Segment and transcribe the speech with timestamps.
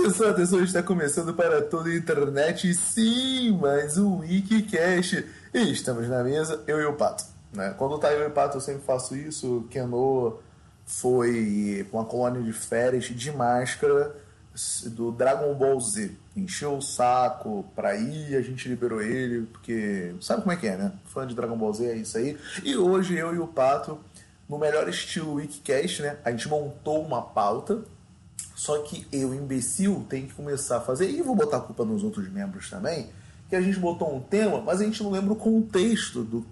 [0.00, 5.26] Atenção, atenção, está começando para toda a internet sim, mais um Wikicast.
[5.52, 7.24] E estamos na mesa, eu e o Pato.
[7.52, 7.74] Né?
[7.76, 9.66] Quando tá eu e o Pato, eu sempre faço isso.
[9.68, 10.40] Keno
[10.86, 14.16] foi uma colônia de férias de máscara
[14.86, 16.12] do Dragon Ball Z.
[16.34, 20.78] Encheu o saco pra ir, a gente liberou ele, porque sabe como é que é,
[20.78, 20.92] né?
[21.12, 22.38] Fã de Dragon Ball Z é isso aí.
[22.64, 24.00] E hoje eu e o Pato,
[24.48, 26.16] no melhor estilo Wikicast, né?
[26.24, 27.82] A gente montou uma pauta
[28.60, 32.04] só que eu, imbecil, tenho que começar a fazer, e vou botar a culpa nos
[32.04, 33.08] outros membros também,
[33.48, 36.46] que a gente botou um tema, mas a gente não lembra o contexto do,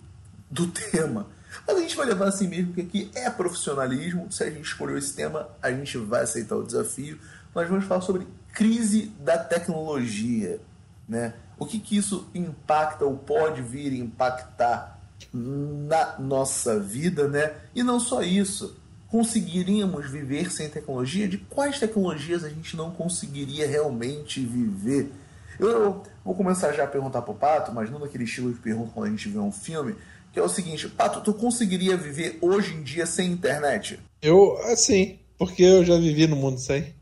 [0.51, 1.27] do tema.
[1.67, 4.33] Mas a gente vai levar assim mesmo, porque aqui é profissionalismo.
[4.33, 7.19] Se a gente escolheu esse tema, a gente vai aceitar o desafio.
[7.55, 10.61] Nós vamos falar sobre crise da tecnologia.
[11.07, 11.35] Né?
[11.59, 14.99] O que, que isso impacta ou pode vir impactar
[15.31, 17.55] na nossa vida, né?
[17.75, 18.75] E não só isso
[19.11, 21.29] conseguiríamos viver sem tecnologia?
[21.29, 25.11] De quais tecnologias a gente não conseguiria realmente viver?
[25.59, 29.07] Eu vou começar já a perguntar pro Pato, mas não naquele estilo de pergunta quando
[29.07, 29.97] a gente vê um filme,
[30.33, 33.99] que é o seguinte, Pato, tu conseguiria viver hoje em dia sem internet?
[34.23, 36.95] Eu, assim, porque eu já vivi no mundo sem.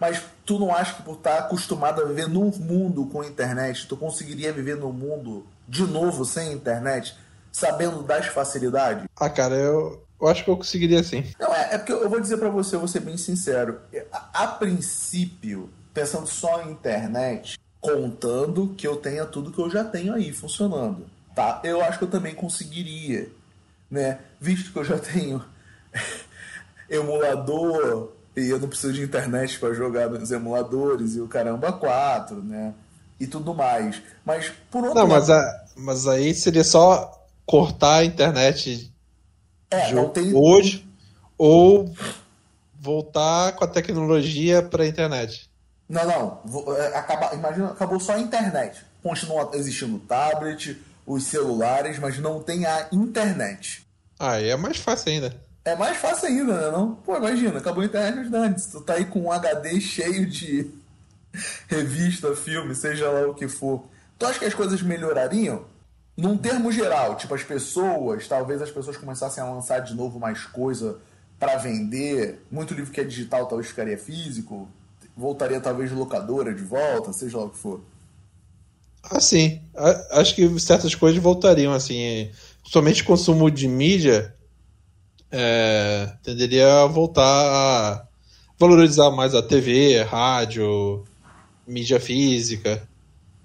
[0.00, 3.96] Mas tu não acha que por estar acostumado a viver num mundo com internet, tu
[3.96, 7.16] conseguiria viver no mundo de novo sem internet,
[7.50, 9.04] sabendo das facilidades?
[9.16, 11.24] Ah, cara, eu, eu acho que eu conseguiria sim.
[11.38, 13.80] Não, é, é porque eu vou dizer para você, eu vou ser bem sincero.
[14.12, 19.82] A, a, princípio, pensando só em internet, contando que eu tenha tudo que eu já
[19.82, 21.60] tenho aí funcionando, tá?
[21.64, 23.28] Eu acho que eu também conseguiria,
[23.90, 24.20] né?
[24.40, 25.44] Visto que eu já tenho
[26.88, 32.36] emulador e eu não preciso de internet para jogar nos emuladores e o caramba 4,
[32.44, 32.72] né?
[33.18, 34.00] E tudo mais.
[34.24, 35.20] Mas por outro Não, lado...
[35.20, 38.91] mas, a, mas aí seria só cortar a internet
[39.72, 40.34] é, não tem...
[40.34, 40.86] hoje
[41.38, 41.92] ou
[42.80, 45.50] voltar com a tecnologia para a internet.
[45.88, 46.74] Não, não.
[46.76, 48.82] É, acaba, imagina, acabou só a internet.
[49.02, 53.86] Continua existindo o tablet, os celulares, mas não tem a internet.
[54.18, 55.36] Ah, é mais fácil ainda.
[55.64, 56.70] É mais fácil ainda, né?
[56.76, 56.94] Não?
[56.96, 58.66] Pô, imagina, acabou a internet antes.
[58.66, 60.70] Tu tá aí com um HD cheio de
[61.68, 63.84] revista, filme, seja lá o que for.
[64.18, 65.64] Tu acha que as coisas melhorariam?
[66.16, 70.44] Num termo geral, tipo, as pessoas, talvez as pessoas começassem a lançar de novo mais
[70.44, 70.98] coisa
[71.38, 74.68] para vender, muito livro que é digital talvez ficaria físico,
[75.16, 77.80] voltaria talvez de locadora de volta, seja lá o que for.
[79.02, 79.60] Ah, sim.
[80.12, 82.30] Acho que certas coisas voltariam, assim,
[82.62, 84.34] somente consumo de mídia
[85.30, 88.06] é, tenderia a voltar a
[88.58, 91.04] valorizar mais a TV, rádio,
[91.66, 92.86] mídia física.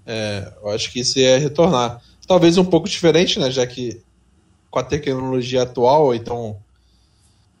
[0.06, 3.50] É, eu acho que isso ia retornar talvez um pouco diferente, né?
[3.50, 4.00] Já que
[4.70, 6.56] com a tecnologia atual, então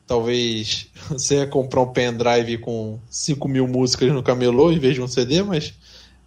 [0.06, 5.02] talvez você ia comprar um pendrive com 5 mil músicas no camelô em vez de
[5.02, 5.74] um CD, mas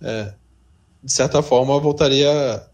[0.02, 0.34] é,
[1.04, 2.66] de certa forma voltaria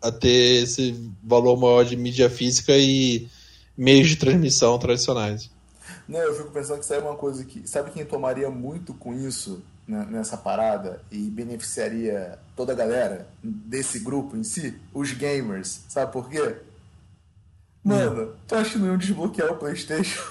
[0.00, 3.28] a ter esse valor maior de mídia física e
[3.76, 5.50] meios de transmissão tradicionais.
[6.06, 7.66] Não, eu fico pensando que é uma coisa que.
[7.66, 9.62] Sabe quem tomaria muito com isso?
[9.86, 15.82] Né, nessa parada e beneficiaria toda a galera desse grupo em si, os gamers.
[15.90, 16.56] Sabe por quê?
[17.84, 20.22] Mano, tu acha que não iam desbloquear o PlayStation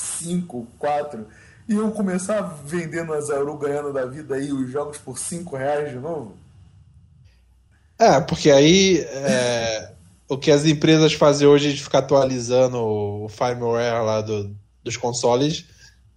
[0.00, 1.26] 5, 4
[1.68, 5.90] e iam começar vendendo a Zaru ganhando da vida aí os jogos por 5 reais
[5.90, 6.34] de novo?
[7.98, 9.92] É, porque aí é,
[10.28, 15.66] o que as empresas fazem hoje de ficar atualizando o firmware lá do, dos consoles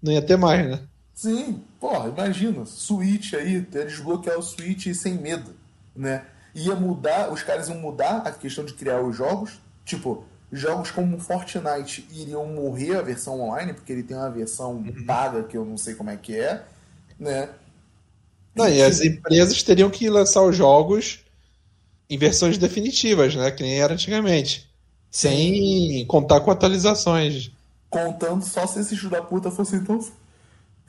[0.01, 0.79] não ia ter mais, né?
[1.13, 5.55] Sim, porra, imagina, Switch aí, desbloquear o Switch sem medo,
[5.95, 6.25] né?
[6.53, 11.19] Ia mudar, os caras iam mudar a questão de criar os jogos, tipo, jogos como
[11.19, 15.05] Fortnite iriam morrer a versão online, porque ele tem uma versão uhum.
[15.05, 16.63] paga que eu não sei como é que é,
[17.19, 17.49] né?
[18.55, 21.23] Não, e as empresas teriam que lançar os jogos
[22.09, 23.51] em versões definitivas, né?
[23.51, 24.69] Que nem era antigamente.
[25.11, 27.51] Sem contar com atualizações.
[27.89, 29.99] Contando só se esses da puta fossem tão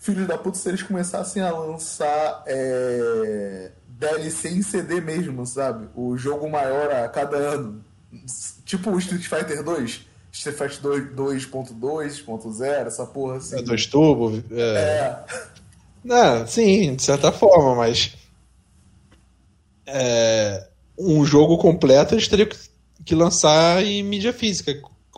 [0.01, 5.89] filhos da puta se eles começassem a lançar é, DLC em CD mesmo, sabe?
[5.95, 7.85] O jogo maior a cada ano.
[8.65, 10.01] Tipo o Street Fighter 2.
[10.33, 13.59] Street Fighter 2.2.0, essa porra assim.
[13.59, 14.43] É 2 Turbo.
[14.51, 14.61] É.
[14.61, 15.25] é.
[16.03, 18.17] Não, sim, de certa forma, mas.
[19.87, 20.67] É,
[20.99, 22.49] um jogo completo eles teriam
[23.05, 24.73] que lançar em mídia física,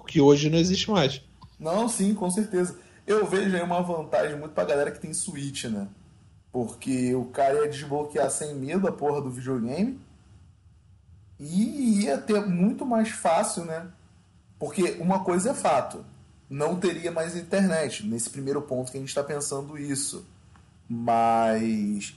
[0.08, 1.20] que hoje não existe mais.
[1.58, 2.74] Não, sim, com certeza.
[3.06, 5.88] Eu vejo aí uma vantagem muito pra galera que tem Switch, né?
[6.52, 9.98] Porque o cara ia desbloquear sem medo a porra do videogame
[11.40, 13.88] e ia ter muito mais fácil, né?
[14.58, 16.04] Porque uma coisa é fato,
[16.48, 18.06] não teria mais internet.
[18.06, 20.24] Nesse primeiro ponto que a gente está pensando isso.
[20.88, 22.14] Mas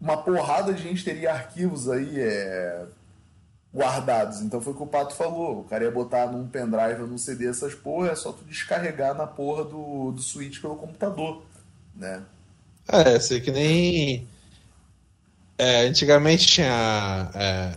[0.00, 2.86] uma porrada de gente teria arquivos aí é,
[3.76, 4.40] guardados.
[4.40, 5.60] Então foi o que o Pato falou.
[5.60, 9.14] O cara ia botar num pendrive ou num CD essas porra, é só tu descarregar
[9.14, 11.42] na porra do, do Switch pelo computador,
[11.94, 12.22] né?
[12.88, 14.26] É, sei que nem.
[15.58, 17.30] É, antigamente tinha.
[17.34, 17.76] É,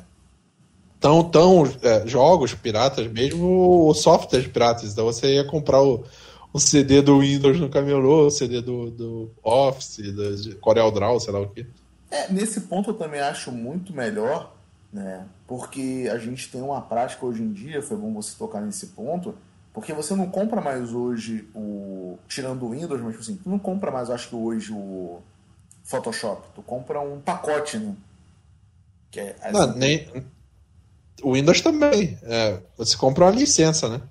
[0.99, 4.91] tão, tão é, jogos piratas, mesmo softwares piratas.
[4.91, 6.05] Então você ia comprar o,
[6.53, 11.33] o CD do Windows no camelô, o CD do, do Office, do Corel Draw, sei
[11.33, 11.65] lá o que.
[12.11, 14.55] É, nesse ponto eu também acho muito melhor,
[14.91, 15.25] né?
[15.47, 19.35] Porque a gente tem uma prática hoje em dia, foi bom você tocar nesse ponto,
[19.73, 22.17] porque você não compra mais hoje o.
[22.27, 25.21] Tirando o Windows, mas tipo assim, tu não compra mais, acho que hoje o
[25.83, 26.47] Photoshop.
[26.55, 27.95] Tu compra um pacote, né?
[29.11, 30.25] Que é, assim, não, nem.
[31.21, 32.17] O Windows também.
[32.23, 34.01] É, você compra uma licença, né?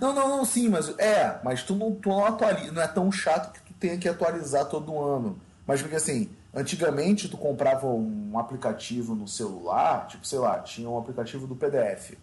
[0.00, 3.10] Não, não, não, sim, mas é, mas tu não, tu não atualiza, não é tão
[3.10, 5.40] chato que tu tenha que atualizar todo ano.
[5.66, 10.98] Mas porque assim, Antigamente, tu comprava um aplicativo no celular, tipo, sei lá, tinha um
[10.98, 12.14] aplicativo do PDF.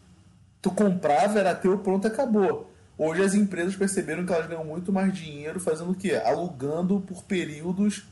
[0.62, 2.70] Tu comprava, era teu, pronto, acabou.
[2.98, 6.22] Hoje as empresas perceberam que elas ganham muito mais dinheiro fazendo o quê?
[6.26, 8.06] Alugando por períodos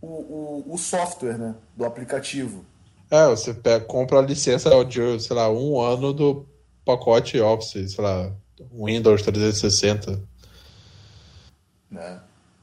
[0.00, 2.64] o, o, o software né, do aplicativo.
[3.10, 6.46] É, você pega, compra a licença de, sei lá, um ano do
[6.84, 8.32] pacote Office, sei lá,
[8.72, 10.20] Windows 360.
[11.90, 12.20] Né?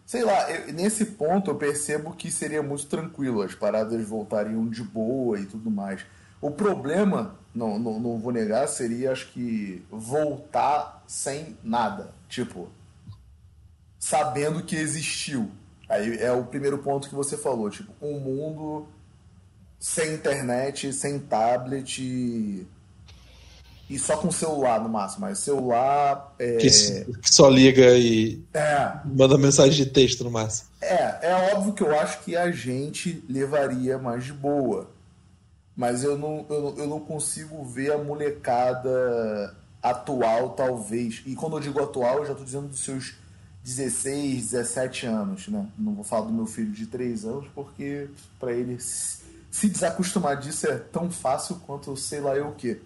[0.08, 4.82] Sei lá, eu, nesse ponto eu percebo que seria muito tranquilo, as paradas voltariam de
[4.82, 6.06] boa e tudo mais.
[6.40, 12.14] O problema, não, não, não vou negar, seria acho que voltar sem nada.
[12.30, 12.70] Tipo,
[14.00, 15.52] sabendo que existiu.
[15.90, 18.88] Aí é o primeiro ponto que você falou, tipo, um mundo
[19.78, 22.66] sem internet, sem tablet
[23.90, 26.34] e só com celular no máximo, mas celular.
[26.38, 26.58] É...
[26.58, 29.00] Que, que, só liga e é.
[29.06, 30.70] manda mensagem de texto no máximo.
[30.82, 34.90] É, é óbvio que eu acho que a gente levaria mais de boa.
[35.76, 41.22] Mas eu não, eu, eu não consigo ver a molecada atual, talvez.
[41.26, 43.16] E quando eu digo atual, eu já estou dizendo dos seus
[43.64, 45.68] 16, 17 anos, né?
[45.78, 48.10] Não vou falar do meu filho de 3 anos, porque
[48.40, 52.82] para ele se desacostumar disso é tão fácil quanto sei lá eu o quê.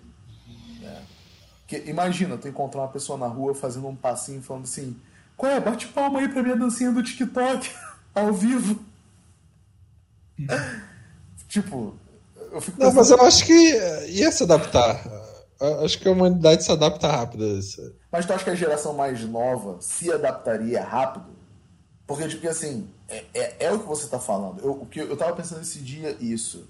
[1.71, 4.93] Que, imagina, tu encontrar uma pessoa na rua fazendo um passinho falando assim:
[5.37, 5.57] Qual é?
[5.57, 7.71] Bate palma aí pra minha dancinha do TikTok,
[8.13, 8.77] ao vivo.
[11.47, 11.95] tipo,
[12.51, 12.89] eu fico pensando...
[12.89, 13.53] Não, mas eu acho que
[14.09, 15.01] ia se adaptar.
[15.81, 17.95] acho que a humanidade se adapta rápido a isso.
[18.11, 21.27] Mas tu acha que a geração mais nova se adaptaria rápido?
[22.05, 24.59] Porque, tipo, assim, é, é, é o que você tá falando.
[24.59, 26.67] Eu, o que, eu tava pensando esse dia isso.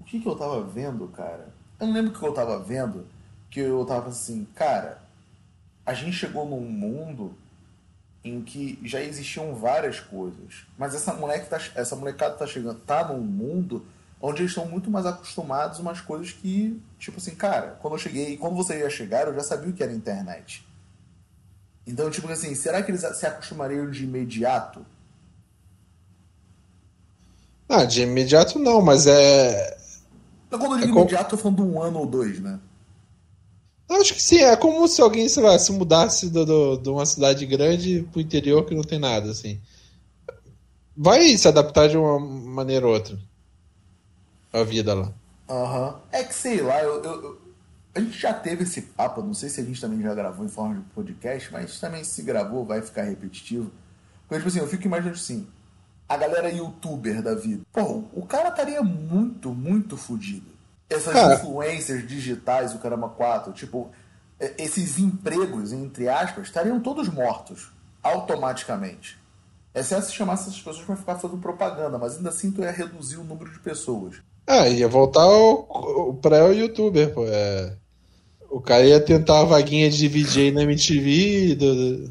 [0.00, 1.52] O que, que eu tava vendo, cara?
[1.78, 3.04] Eu não lembro o que eu tava vendo
[3.52, 4.98] que eu tava assim, cara,
[5.84, 7.36] a gente chegou num mundo
[8.24, 13.06] em que já existiam várias coisas, mas essa moleque tá, essa molecada tá chegando, tá
[13.06, 13.84] num mundo
[14.18, 17.98] onde eles estão muito mais acostumados a umas coisas que, tipo assim, cara, quando eu
[17.98, 20.66] cheguei, quando você ia chegar, eu já sabia o que era internet.
[21.86, 24.86] Então, tipo assim, será que eles se acostumariam de imediato?
[27.68, 29.76] Ah, de imediato não, mas é.
[30.46, 32.58] Então, quando eu digo é imediato, eu tô falando de um ano ou dois, né?
[34.00, 37.06] Acho que sim, é como se alguém, sei lá, se mudasse do, do, de uma
[37.06, 39.60] cidade grande pro interior que não tem nada, assim.
[40.96, 43.18] Vai se adaptar de uma maneira ou outra.
[44.52, 45.12] A vida lá.
[45.48, 45.88] Aham.
[45.88, 45.94] Uhum.
[46.12, 47.40] É que sei lá, eu, eu,
[47.94, 50.48] a gente já teve esse papo, não sei se a gente também já gravou em
[50.48, 53.70] forma de podcast, mas também se gravou vai ficar repetitivo.
[54.28, 55.46] Porque, tipo assim, eu fico imaginando assim,
[56.08, 57.62] a galera youtuber da vida.
[57.72, 60.51] Pô, o cara estaria muito, muito fodido
[60.92, 61.34] essas Cara.
[61.34, 63.90] influências digitais, o caramba 4, tipo,
[64.38, 67.70] é, esses empregos, entre aspas, estariam todos mortos
[68.02, 69.18] automaticamente.
[69.74, 73.16] É se chamar essas pessoas para ficar fazendo propaganda, mas ainda assim tu ia reduzir
[73.16, 74.16] o número de pessoas.
[74.46, 75.26] Ah, ia voltar
[76.20, 77.24] para o youtuber, pô.
[77.26, 77.74] É...
[78.50, 82.10] O cara ia tentar a vaguinha de DJ na MTV, do,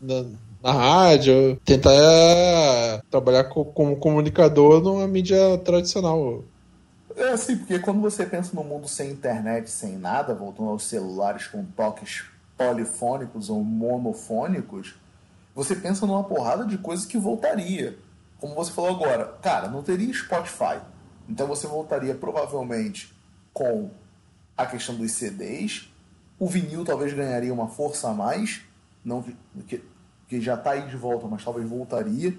[0.00, 0.24] na,
[0.62, 6.44] na rádio, tentar é, trabalhar como comunicador numa mídia tradicional.
[7.20, 11.46] É assim, porque quando você pensa no mundo sem internet, sem nada, voltando aos celulares
[11.46, 12.24] com toques
[12.56, 14.98] polifônicos ou monofônicos,
[15.54, 17.98] você pensa numa porrada de coisas que voltaria.
[18.38, 20.80] Como você falou agora, cara, não teria Spotify.
[21.28, 23.14] Então você voltaria provavelmente
[23.52, 23.90] com
[24.56, 25.92] a questão dos CDs.
[26.38, 28.62] O vinil talvez ganharia uma força a mais,
[29.04, 29.22] não
[29.68, 29.84] que,
[30.26, 32.34] que já está aí de volta, mas talvez voltaria.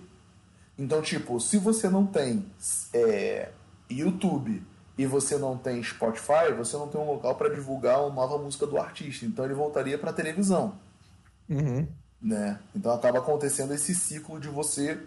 [0.75, 2.43] Então, tipo, se você não tem
[2.91, 3.51] é,
[3.87, 8.37] YouTube e você não tem Spotify, você não tem um local para divulgar uma nova
[8.37, 9.25] música do artista.
[9.25, 10.73] Então ele voltaria para televisão.
[11.49, 11.87] Uhum.
[12.21, 12.59] Né?
[12.75, 14.97] Então acaba acontecendo esse ciclo de você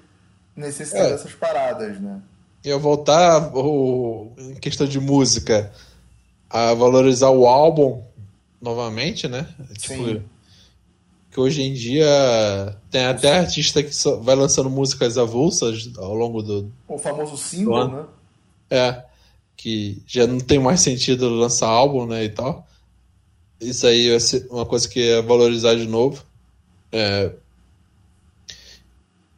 [0.56, 1.10] necessitar é.
[1.10, 2.20] dessas paradas, né?
[2.64, 5.70] Eu voltar o, em questão de música
[6.48, 8.02] a valorizar o álbum
[8.60, 9.46] novamente, né?
[9.78, 10.22] Tipo, Sim.
[11.30, 13.90] que hoje em dia tem até artista que
[14.22, 16.72] vai lançando músicas avulsas ao longo do.
[16.88, 18.04] O famoso single, né?
[18.70, 19.13] É.
[19.64, 22.22] Que já não tem mais sentido lançar álbum, né?
[22.22, 22.68] E tal.
[23.58, 24.18] Isso aí é
[24.50, 26.22] uma coisa que é valorizar de novo.
[26.92, 27.32] É,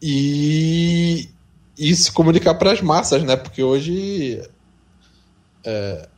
[0.02, 1.28] e,
[1.78, 3.36] e se comunicar para as massas, né?
[3.36, 4.42] Porque hoje
[5.64, 6.08] é,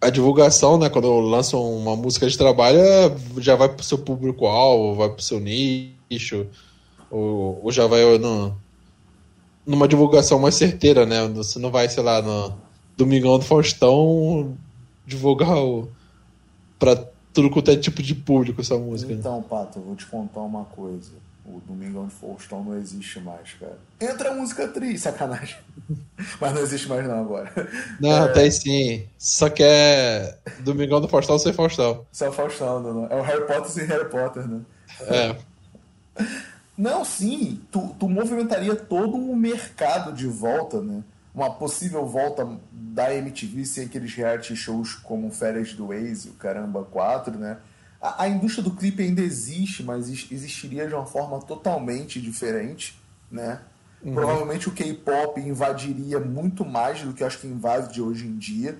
[0.00, 0.88] a divulgação, né?
[0.88, 5.40] Quando lançam uma música de trabalho, é, já vai pro seu público-alvo, vai pro seu
[5.40, 6.46] nicho,
[7.10, 8.56] ou, ou já vai no,
[9.66, 11.26] numa divulgação mais certeira, né?
[11.30, 14.56] Você não vai, sei lá, no Domingão do Faustão
[15.06, 15.88] divulgar o,
[16.78, 16.96] pra
[17.32, 19.12] tudo quanto é tipo de público essa música.
[19.12, 19.44] Então, né?
[19.48, 21.10] Pato, eu vou te contar uma coisa.
[21.44, 23.76] O Domingão de Faustão não existe mais, cara.
[24.00, 25.56] Entra a música triste, sacanagem.
[26.40, 27.50] Mas não existe mais não agora.
[27.98, 28.28] Não, é...
[28.28, 29.06] tem sim.
[29.18, 32.06] Só que é Domingão do Faustão sem Faustão.
[32.12, 33.06] Só Faustão, não, não.
[33.06, 34.60] É o Harry Potter sem Harry Potter, né?
[35.00, 35.36] É.
[36.76, 37.60] Não, sim.
[37.70, 41.02] Tu, tu movimentaria todo um mercado de volta, né?
[41.34, 46.84] Uma possível volta da MTV sem aqueles reality shows como Férias do Waze, o Caramba
[46.84, 47.58] 4, né?
[48.02, 53.60] a, a indústria do clipe ainda existe, mas existiria de uma forma totalmente diferente, né?
[54.02, 54.14] Uhum.
[54.14, 58.76] Provavelmente o K-pop invadiria muito mais do que acho que invade hoje em dia,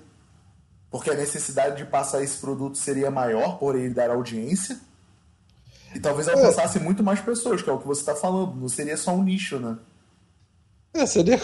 [0.90, 4.78] porque a necessidade de passar esse produto seria maior por ele dar audiência.
[5.94, 6.32] E talvez é.
[6.32, 6.80] alcançasse é.
[6.80, 8.56] muito mais pessoas, que é o que você está falando.
[8.56, 9.78] Não seria só um nicho, né?
[10.92, 11.38] É, seria.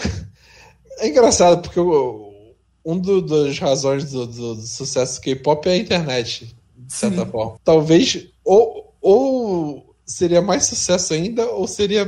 [0.99, 5.77] É engraçado, porque um do, das razões do, do, do sucesso do K-pop é a
[5.77, 7.31] internet de certa Sim.
[7.31, 7.57] forma.
[7.63, 12.05] Talvez ou, ou seria mais sucesso ainda, ou seria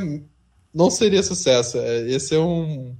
[0.73, 1.77] não seria sucesso.
[1.77, 2.95] É, esse é um.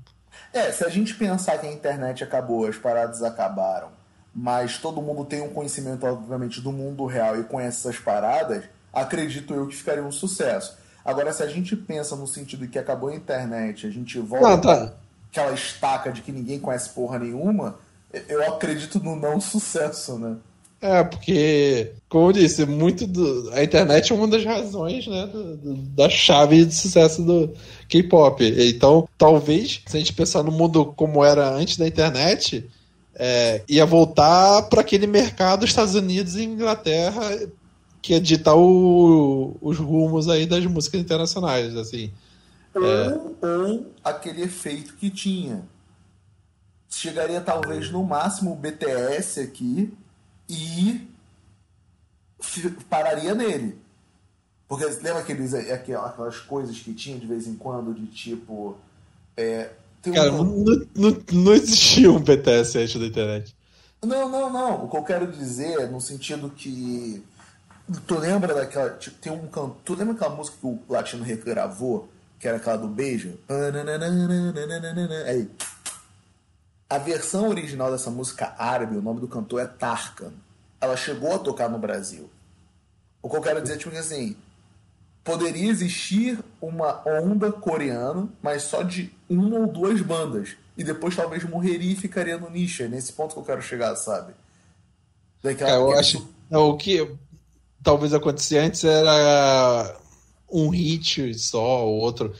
[0.53, 3.89] É, se a gente pensar que a internet acabou, as paradas acabaram,
[4.36, 9.53] mas todo mundo tem um conhecimento, obviamente, do mundo real e conhece essas paradas, acredito
[9.53, 10.77] eu que ficaria um sucesso.
[11.03, 14.50] Agora, se a gente pensa no sentido de que acabou a internet, a gente volta
[14.50, 14.93] não, tá.
[15.31, 17.79] Aquela estaca de que ninguém conhece porra nenhuma,
[18.27, 20.35] eu acredito no não sucesso, né?
[20.81, 25.55] É, porque, como eu disse, muito do, a internet é uma das razões, né, do,
[25.55, 27.53] do, da chave de sucesso do
[27.88, 28.43] K-pop.
[28.43, 32.67] Então, talvez, se a gente pensar no mundo como era antes da internet,
[33.15, 37.39] é, ia voltar para aquele mercado Estados Unidos e Inglaterra
[38.01, 42.11] que ia ditar os rumos aí das músicas internacionais, assim.
[42.73, 43.45] Ou, é...
[43.45, 45.63] ou aquele efeito que tinha.
[46.89, 49.93] Chegaria talvez no máximo o BTS aqui,
[50.49, 51.07] e
[52.89, 53.79] pararia nele.
[54.67, 58.77] Porque lembra aqueles, aquelas coisas que tinha de vez em quando, de tipo.
[59.35, 59.69] É,
[60.01, 60.63] Cara, um...
[60.63, 63.55] não, não, não existia um BTS antes da internet.
[64.03, 64.85] Não, não, não.
[64.85, 67.23] O que eu quero dizer é no sentido que.
[68.07, 68.91] Tu lembra daquela.
[68.91, 69.75] Tipo, tem um canto.
[69.85, 72.09] Tu lembra aquela música que o Latino regravou?
[72.41, 73.38] Que era aquela do beijo?
[75.27, 75.48] Aí.
[76.89, 80.33] A versão original dessa música árabe, o nome do cantor é Tarkan.
[80.81, 82.29] Ela chegou a tocar no Brasil.
[83.21, 84.36] O que eu quero dizer, tipo assim,
[85.24, 90.57] poderia existir uma onda coreana, mas só de uma ou duas bandas.
[90.75, 92.81] E depois talvez morreria e ficaria no nicho.
[92.81, 94.33] É nesse ponto que eu quero chegar, sabe?
[95.43, 95.69] Daquela...
[95.69, 96.27] É, eu acho.
[96.50, 97.07] O que
[97.83, 99.95] talvez acontecia antes era
[100.51, 102.34] um hit só, ou outro.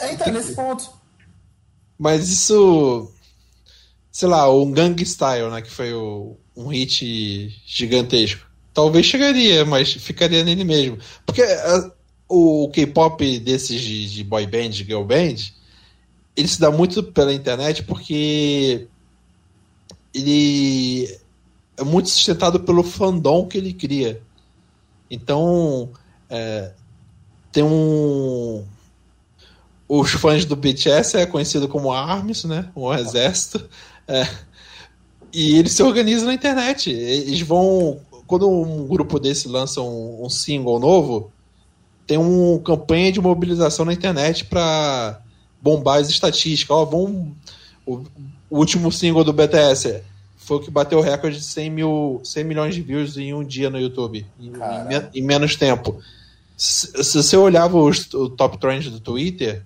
[0.00, 0.90] É, então, nesse ponto.
[1.98, 3.12] Mas isso
[4.14, 5.60] sei lá, um Gang Style, né?
[5.60, 8.46] Que foi o, um hit gigantesco.
[8.72, 10.98] Talvez chegaria, mas ficaria nele mesmo.
[11.26, 11.90] Porque a,
[12.28, 15.34] o K-pop desses de, de, boy band, de girl band,
[16.36, 18.86] ele se dá muito pela internet porque
[20.14, 21.18] ele
[21.76, 24.22] é muito sustentado pelo fandom que ele cria.
[25.10, 25.90] Então,
[26.30, 26.72] é,
[27.54, 28.64] tem um.
[29.88, 32.68] Os fãs do BTS é conhecido como ARMS, né?
[32.74, 33.64] Um exército.
[34.08, 34.28] É.
[35.32, 36.90] E eles se organizam na internet.
[36.90, 38.00] Eles vão.
[38.26, 41.30] Quando um grupo desse lança um, um single novo,
[42.06, 45.20] tem uma campanha de mobilização na internet para
[45.62, 46.76] bombar as estatísticas.
[46.76, 47.32] Ó, vão,
[47.86, 48.02] o,
[48.50, 50.02] o, último single do BTS
[50.36, 53.44] foi o que bateu o recorde de 100, mil, 100 milhões de views em um
[53.44, 56.00] dia no YouTube, em, em, em menos tempo.
[56.56, 59.62] Se, você olhava o top trend do Twitter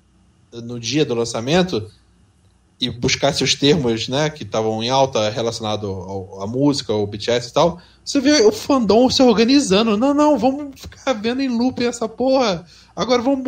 [0.52, 1.90] no dia do lançamento,
[2.80, 7.52] e buscasse os termos né, que estavam em alta relacionado à música, ao BTS e
[7.52, 9.96] tal, você vê o fandom se organizando.
[9.96, 12.64] Não, não, vamos ficar vendo em loop essa porra.
[12.94, 13.44] Agora vamos,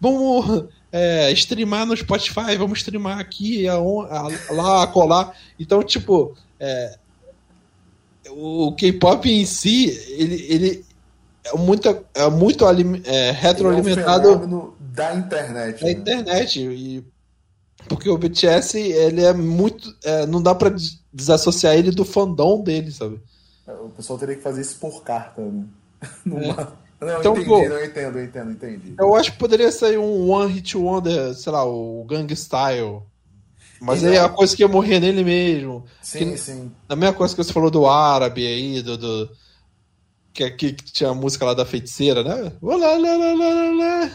[0.00, 5.32] vamos é, streamar no Spotify, vamos streamar aqui, a, a, lá, colar.
[5.58, 6.98] Então, tipo, é,
[8.28, 9.86] o K-pop em si,
[10.18, 10.83] ele, ele
[11.44, 12.64] é muito, é muito
[13.04, 14.28] é, retroalimentado.
[14.28, 15.80] É um da internet.
[15.80, 15.92] Da né?
[15.92, 16.60] internet.
[16.60, 17.04] E,
[17.88, 19.94] porque o BTS, ele é muito.
[20.02, 20.74] É, não dá pra
[21.12, 23.20] desassociar ele do fandom dele, sabe?
[23.66, 25.64] O pessoal teria que fazer isso por carta, né?
[26.24, 26.84] Numa...
[27.00, 28.94] Não, então, entendi, pô, não entendo, entendo, entendi.
[28.98, 33.02] Eu acho que poderia sair um One Hit Wonder, sei lá, o Gang Style.
[33.80, 35.84] Mas aí é a coisa que ia morrer nele mesmo.
[36.00, 36.72] Sim, que, sim.
[36.88, 38.96] A mesma coisa que você falou do árabe aí, do.
[38.96, 39.30] do
[40.34, 42.52] que, que, que tinha a música lá da feiticeira, né?
[42.60, 44.10] Olá, lá, lá, lá, lá.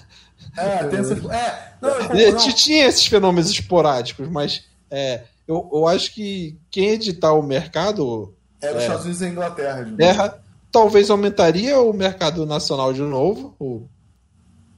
[0.58, 1.14] É, tem essa...
[1.14, 2.54] é, não, não, não.
[2.54, 8.36] Tinha esses fenômenos esporádicos, mas é, eu, eu acho que quem editar o mercado.
[8.62, 9.94] É, os Estados Unidos e a Inglaterra.
[9.98, 13.56] Terra, talvez aumentaria o mercado nacional de novo.
[13.58, 13.88] O,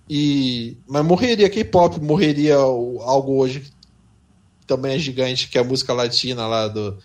[0.07, 3.61] e, mas morreria K-pop, morreria algo hoje
[4.59, 6.97] que também é gigante, que é a música latina lá do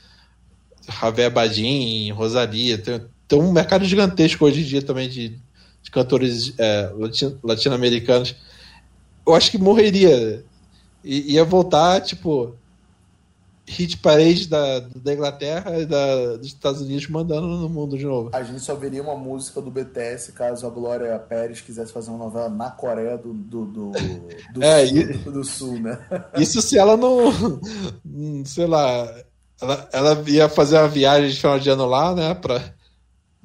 [1.00, 2.76] Javier Badin, Rosalia.
[2.76, 5.38] Tem, tem um mercado gigantesco hoje em dia também de,
[5.83, 6.92] de cantores é,
[7.42, 8.37] latino-americanos.
[9.26, 10.45] Eu acho que morreria.
[11.04, 12.54] I, ia voltar, tipo,
[13.66, 18.30] hit parade da, da Inglaterra e da, dos Estados Unidos mandando no mundo de novo.
[18.33, 22.25] A gente só veria uma música do BTS caso a Glória Pérez quisesse fazer uma
[22.25, 23.92] novela na Coreia do, do, do,
[24.52, 25.99] do, é, sul, e, do sul, né?
[26.38, 27.61] Isso se ela não.
[28.45, 29.12] Sei lá.
[29.61, 32.35] Ela, ela ia fazer uma viagem de final de ano lá, né?
[32.35, 32.62] Pra,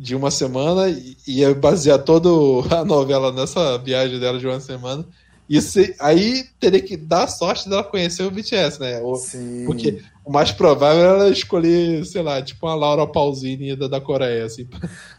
[0.01, 2.27] de uma semana e ia basear toda
[2.75, 5.05] a novela nessa viagem dela de uma semana.
[5.47, 8.99] Isso aí teria que dar sorte dela conhecer o BTS, né?
[9.01, 9.63] O, Sim.
[9.65, 14.45] Porque o mais provável era escolher, sei lá, tipo uma Laura Pausini da, da Coreia,
[14.45, 14.67] assim.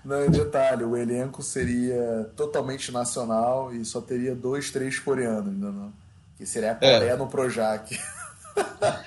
[0.05, 5.93] Não, detalhe, o elenco seria totalmente nacional e só teria dois, três coreanos, ainda não.
[6.37, 7.17] Que seria a Coreia é.
[7.17, 7.97] no Projac.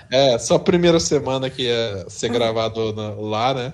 [0.10, 3.74] É, só a primeira semana que ia ser gravado na, lá, né?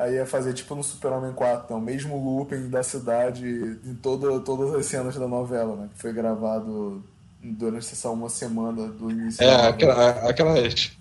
[0.00, 3.46] Aí ia fazer tipo no Super-Homem 4, então, o mesmo looping da cidade
[3.84, 5.90] em todo, todas as cenas da novela, né?
[5.92, 7.04] Que foi gravado
[7.42, 9.44] durante essa uma semana do início.
[9.44, 10.92] É, aquela, aquelas.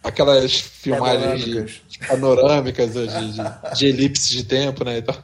[0.00, 4.98] Aquelas filmagens panorâmicas, de, panorâmicas de, de, de, elipse de tempo, né?
[4.98, 5.16] Então...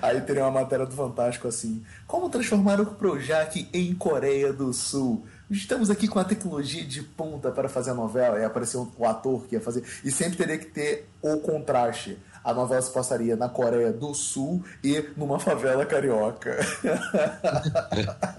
[0.00, 5.26] Aí teria uma matéria do Fantástico assim: Como transformar o Projac em Coreia do Sul?
[5.50, 8.38] Estamos aqui com a tecnologia de ponta para fazer a novela.
[8.38, 9.84] E apareceu o ator que ia fazer.
[10.04, 12.18] E sempre teria que ter o contraste.
[12.42, 16.58] A novela se passaria na Coreia do Sul e numa favela carioca.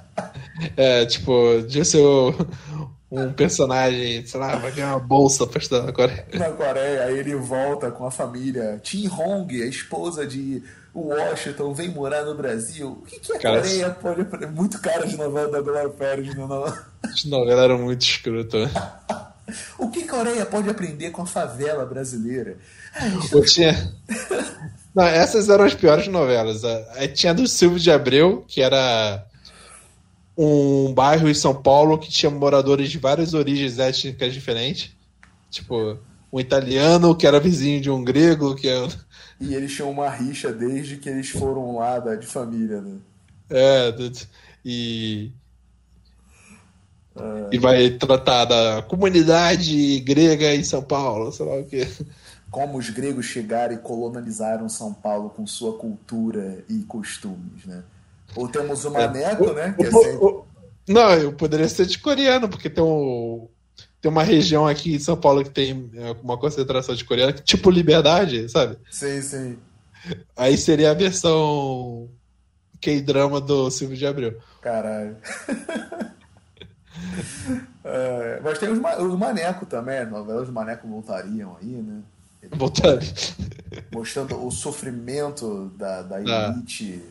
[0.76, 2.00] é, tipo, de ser
[3.10, 6.26] um personagem, sei lá, vai ganhar uma bolsa pra estudar na Coreia.
[6.34, 8.80] Na Coreia, aí ele volta com a família.
[8.84, 10.62] Tim Hong, a esposa de
[10.98, 12.98] o Washington vem morar no Brasil.
[13.00, 14.48] O que, que a cara, Coreia pode.
[14.48, 16.66] Muito cara de novela da Glória Pérez, não.
[17.04, 18.72] As novelas eram muito escrotas.
[19.78, 22.58] o que a Coreia pode aprender com a favela brasileira?
[22.96, 23.12] Ai,
[23.46, 23.94] tinha...
[24.96, 26.64] não, essas eram as piores novelas.
[26.96, 29.24] Aí tinha do Silvio de Abreu, que era
[30.36, 34.90] um bairro em São Paulo que tinha moradores de várias origens étnicas diferentes.
[35.52, 36.00] Tipo,
[36.32, 38.88] um italiano que era vizinho de um grego, que é
[39.40, 42.98] e eles tinham uma rixa desde que eles foram lá da, de família, né?
[43.50, 43.94] É,
[44.66, 45.32] e.
[47.52, 51.88] E vai tratar da comunidade grega em São Paulo, sei lá o quê.
[52.52, 57.84] Como os gregos chegaram e colonizaram São Paulo com sua cultura e costumes, né?
[58.36, 59.76] Ou temos o Maneco, é, né?
[59.78, 60.16] O, é sempre...
[60.18, 60.46] o,
[60.88, 63.48] não, eu poderia ser de coreano, porque tem um,
[64.02, 67.70] tem uma região aqui em São Paulo que tem é, uma concentração de coreano, tipo
[67.70, 68.78] Liberdade, sabe?
[68.90, 69.58] Sim, sim.
[70.36, 72.10] Aí seria a versão
[72.80, 74.38] K-drama do Silvio de Abreu.
[74.62, 75.18] Caralho.
[77.84, 82.02] é, mas tem os, os Maneco também, as novelas Maneco voltariam aí, né?
[82.52, 83.14] Voltariam.
[83.92, 86.54] Mostrando o sofrimento da, da ah.
[86.54, 87.04] elite,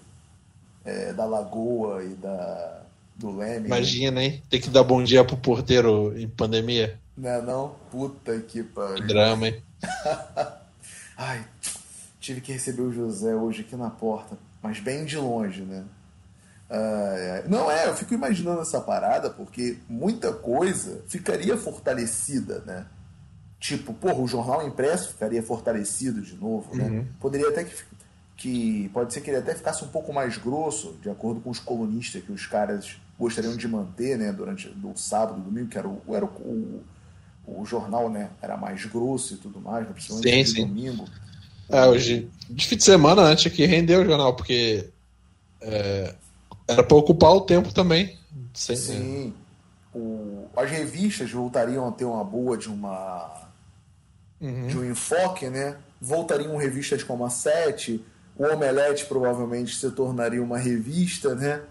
[0.84, 0.90] ah.
[0.90, 2.85] é, da Lagoa e da
[3.16, 3.66] do Leme.
[3.66, 4.42] Imagina, hein?
[4.48, 6.98] Tem que dar bom dia pro porteiro em pandemia.
[7.16, 7.74] Não é não?
[7.90, 8.96] Puta que pariu.
[8.96, 9.62] Que drama, hein?
[11.16, 11.44] Ai,
[12.20, 15.84] tive que receber o José hoje aqui na porta, mas bem de longe, né?
[17.48, 22.86] não é, eu fico imaginando essa parada porque muita coisa ficaria fortalecida, né?
[23.60, 26.84] Tipo, porra, o jornal impresso ficaria fortalecido de novo, né?
[26.88, 27.06] Uhum.
[27.20, 27.72] Poderia até que
[28.36, 31.58] que pode ser que ele até ficasse um pouco mais grosso, de acordo com os
[31.58, 36.02] colunistas que os caras gostariam de manter, né, durante o sábado, domingo, que era o,
[36.10, 36.82] era o,
[37.46, 40.66] o, o jornal, né, era mais grosso e tudo mais, né, principalmente sim, sim.
[40.66, 41.04] domingo.
[41.68, 44.88] É, hoje, de fim de semana, antes que rendeu o jornal, porque
[45.60, 46.14] é,
[46.68, 48.16] era para ocupar o tempo também.
[48.54, 49.34] Sim.
[49.94, 53.46] O, as revistas voltariam a ter uma boa de uma
[54.40, 54.66] Uhum.
[54.66, 55.76] de um enfoque, né?
[56.00, 58.04] Voltariam revistas como a Sete,
[58.36, 61.62] o Omelete provavelmente se tornaria uma revista, né?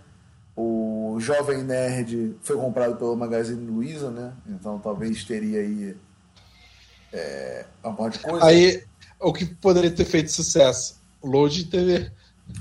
[0.55, 4.33] O Jovem Nerd foi comprado pelo Magazine Luiza, né?
[4.47, 5.95] Então talvez teria aí
[7.13, 8.45] é, uma monte de coisa.
[8.45, 8.83] Aí,
[9.19, 10.95] o que poderia ter feito sucesso?
[11.23, 12.11] Load TV.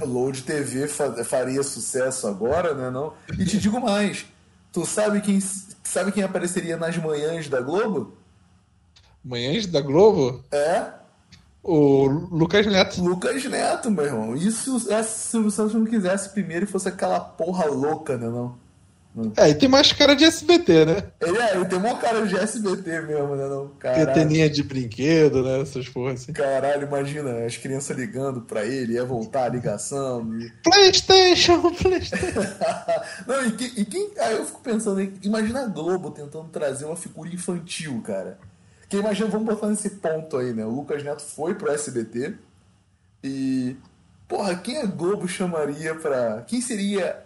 [0.01, 2.91] Load TV fa- faria sucesso agora, né?
[2.91, 3.13] Não?
[3.39, 4.25] E te digo mais,
[4.73, 5.39] tu sabe quem
[5.83, 8.17] sabe quem apareceria nas manhãs da Globo?
[9.23, 10.93] Manhãs da Globo, É
[11.65, 13.03] o Lucas Neto.
[13.03, 14.37] Lucas Neto, meu irmão.
[14.37, 18.27] Isso é se o Santos não quisesse primeiro e fosse aquela porra louca, né?
[18.29, 18.63] Não?
[19.37, 21.05] É, e tem mais cara de SBT, né?
[21.21, 23.47] Ele, é, ele tem uma cara de SBT mesmo, né?
[23.47, 23.69] Não?
[23.79, 25.61] Caralho, Anteninha de brinquedo, né?
[25.61, 26.33] Essas porras assim.
[26.33, 30.29] caralho, imagina as crianças ligando pra ele, ia voltar a ligação.
[30.41, 32.41] e- PlayStation, PlayStation.
[33.25, 34.11] não, e, que- e quem.
[34.19, 38.37] Aí eu fico pensando, imagina a Globo tentando trazer uma figura infantil, cara.
[38.95, 40.65] Que imagina, vamos botar nesse ponto aí, né?
[40.65, 42.37] O Lucas Neto foi pro SBT
[43.25, 43.77] e.
[44.29, 46.43] Porra, quem a Globo chamaria pra.
[46.43, 47.21] Quem seria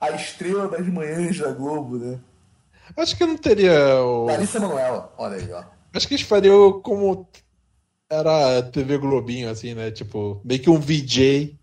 [0.00, 2.18] a estrela das manhãs da Globo, né?
[2.96, 4.26] Acho que não teria o.
[4.26, 5.62] Larissa Manoela, olha aí, ó.
[5.94, 7.28] Acho que eles fariam como
[8.10, 9.92] era a TV Globinho, assim, né?
[9.92, 11.56] Tipo, meio que um VJ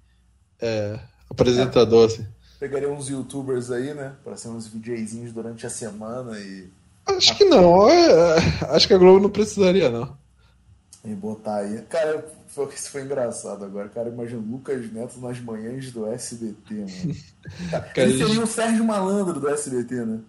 [0.61, 0.97] é,
[1.29, 2.25] apresentador, assim.
[2.57, 4.15] Pegaria uns youtubers aí, né?
[4.23, 6.69] Pra ser uns VJzinhos durante a semana e,
[7.17, 7.89] Acho que não.
[7.89, 8.35] é,
[8.71, 10.15] acho que a Globo não precisaria, não.
[11.03, 11.81] e botar aí.
[11.89, 13.89] Cara, foi, isso foi engraçado agora.
[13.89, 17.15] Cara, imagina o Lucas Neto nas manhãs do SBT, mano.
[17.93, 20.19] Cara, Ele seria o Sérgio Malandro do SBT, né?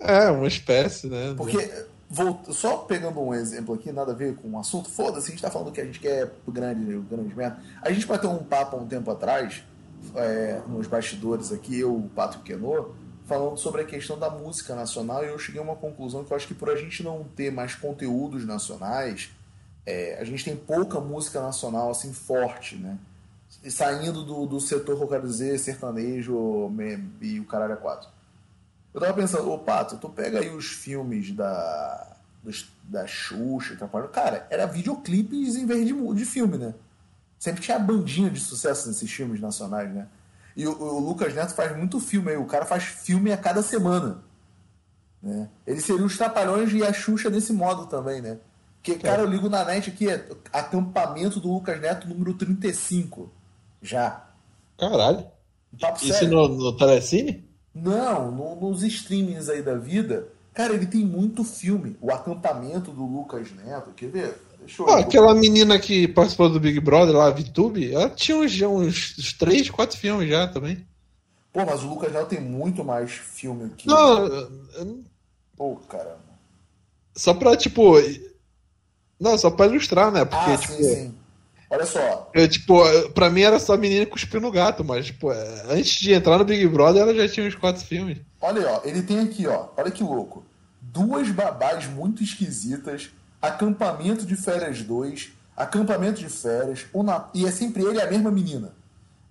[0.00, 1.34] É, uma espécie, né?
[1.36, 1.70] Porque,
[2.10, 5.42] volt- só pegando um exemplo aqui, nada a ver com o assunto, foda-se, a gente
[5.42, 7.58] tá falando que a gente quer grande, o grande merda.
[7.80, 9.62] A gente bateu um papo há um tempo atrás,
[10.16, 12.88] é, nos bastidores aqui, eu, o Pato Quenô,
[13.32, 16.36] falando sobre a questão da música nacional e eu cheguei a uma conclusão que eu
[16.36, 19.30] acho que por a gente não ter mais conteúdos nacionais,
[19.86, 22.98] é, a gente tem pouca música nacional assim forte, né?
[23.64, 28.10] E saindo do, do setor, eu quero dizer, sertanejo me- e o caralho a quatro.
[28.92, 32.16] Eu tava pensando, ô Pato, tu pega aí os filmes da.
[32.42, 34.10] Dos, da Xuxa, Trapalhões.
[34.12, 36.74] Cara, era videoclipes em vez de, de filme, né?
[37.38, 40.06] Sempre tinha bandinha de sucesso nesses filmes nacionais, né?
[40.56, 43.62] E o, o Lucas Neto faz muito filme aí, o cara faz filme a cada
[43.62, 44.22] semana.
[45.22, 45.48] Né?
[45.66, 48.38] Ele seria os Trapalhões e a Xuxa desse modo também, né?
[48.82, 53.30] Porque, cara, eu ligo na net aqui, é acampamento do Lucas Neto número 35.
[53.80, 54.26] Já.
[54.76, 55.24] Caralho.
[55.80, 56.30] Papo Isso sério.
[56.30, 57.48] no, no Telecine?
[57.74, 61.96] Não, no- nos streamings aí da vida, cara, ele tem muito filme.
[62.00, 64.42] O acampamento do Lucas Neto, quer ver?
[64.76, 69.14] Pô, aquela menina que participou do Big Brother lá, a Vitube, ela tinha uns, uns,
[69.18, 70.86] uns 3, 4 filmes já também.
[71.52, 73.86] Pô, mas o Lucas Neto tem muito mais filme que.
[73.86, 75.02] Não, eu-
[75.56, 76.18] Pô, caramba.
[77.14, 77.94] só pra, tipo.
[79.20, 80.24] Não, só pra ilustrar, né?
[80.24, 80.72] Porque, Ah, tipo.
[80.72, 81.14] sim, sim.
[81.70, 82.30] Olha só.
[82.34, 82.82] Eu, tipo,
[83.14, 86.66] pra mim era só menina cuspindo gato, mas, tipo, é, antes de entrar no Big
[86.68, 88.18] Brother, ela já tinha uns quatro filmes.
[88.40, 88.80] Olha aí, ó.
[88.84, 89.68] Ele tem aqui, ó.
[89.76, 90.44] Olha que louco.
[90.80, 93.10] Duas babás muito esquisitas.
[93.42, 95.32] Acampamento de férias 2.
[95.56, 96.86] Acampamento de férias.
[96.92, 98.70] O Na- E é sempre ele e a mesma menina.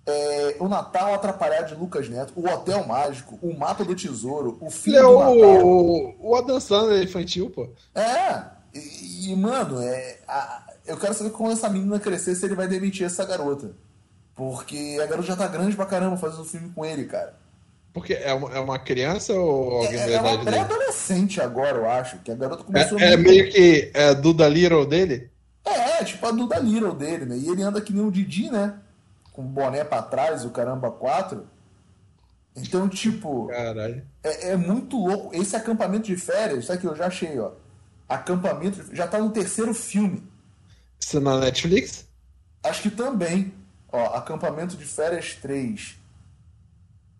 [0.06, 2.32] É, o Natal Atrapalhado de Lucas Neto.
[2.36, 3.38] O Hotel Mágico.
[3.42, 4.58] O Mapa do Tesouro.
[4.60, 5.66] O Filho é do Natal.
[5.66, 7.68] o, o Adam Sandler infantil, pô.
[7.94, 8.42] É,
[8.74, 12.68] e, e, mano, é, a- eu quero saber quando essa menina crescer se ele vai
[12.68, 13.70] demitir essa garota.
[14.34, 17.34] Porque a garota já tá grande pra caramba fazendo filme com ele, cara.
[17.92, 20.64] Porque é uma, é uma criança ou alguém É, da é uma idade dele?
[20.66, 22.18] pré-adolescente agora, eu acho.
[22.20, 25.30] Que a garota começou É, é meio que é Duda Little dele?
[25.64, 27.36] É, tipo a Duda Little dele, né?
[27.36, 28.78] E ele anda que nem o Didi, né?
[29.32, 31.46] Com o boné pra trás, o caramba 4.
[32.56, 34.06] Então, tipo, Caralho.
[34.22, 35.34] é, é muito louco.
[35.34, 37.52] Esse acampamento de férias, sabe que eu já achei, ó.
[38.08, 40.22] Acampamento, já tá no terceiro filme.
[41.00, 42.06] Isso é na Netflix?
[42.62, 43.52] Acho que também.
[43.90, 45.96] Ó, Acampamento de Férias 3.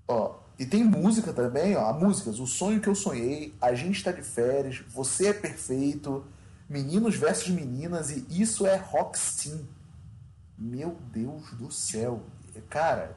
[0.08, 1.92] Ó, e tem música também, ó.
[1.92, 2.38] Músicas.
[2.38, 6.24] O Sonho que eu sonhei, A gente tá de férias, Você é perfeito,
[6.68, 9.66] Meninos versus Meninas e Isso é Rocksteam.
[10.56, 12.22] Meu Deus do céu.
[12.70, 13.16] Cara,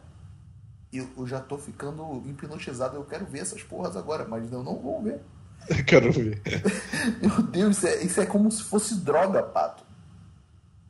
[0.91, 2.95] eu, eu já tô ficando hipnotizado.
[2.95, 5.21] Eu quero ver essas porras agora, mas eu não vou ver.
[5.85, 6.41] Quero ver.
[7.21, 9.83] Meu Deus, isso é, isso é como se fosse droga, pato.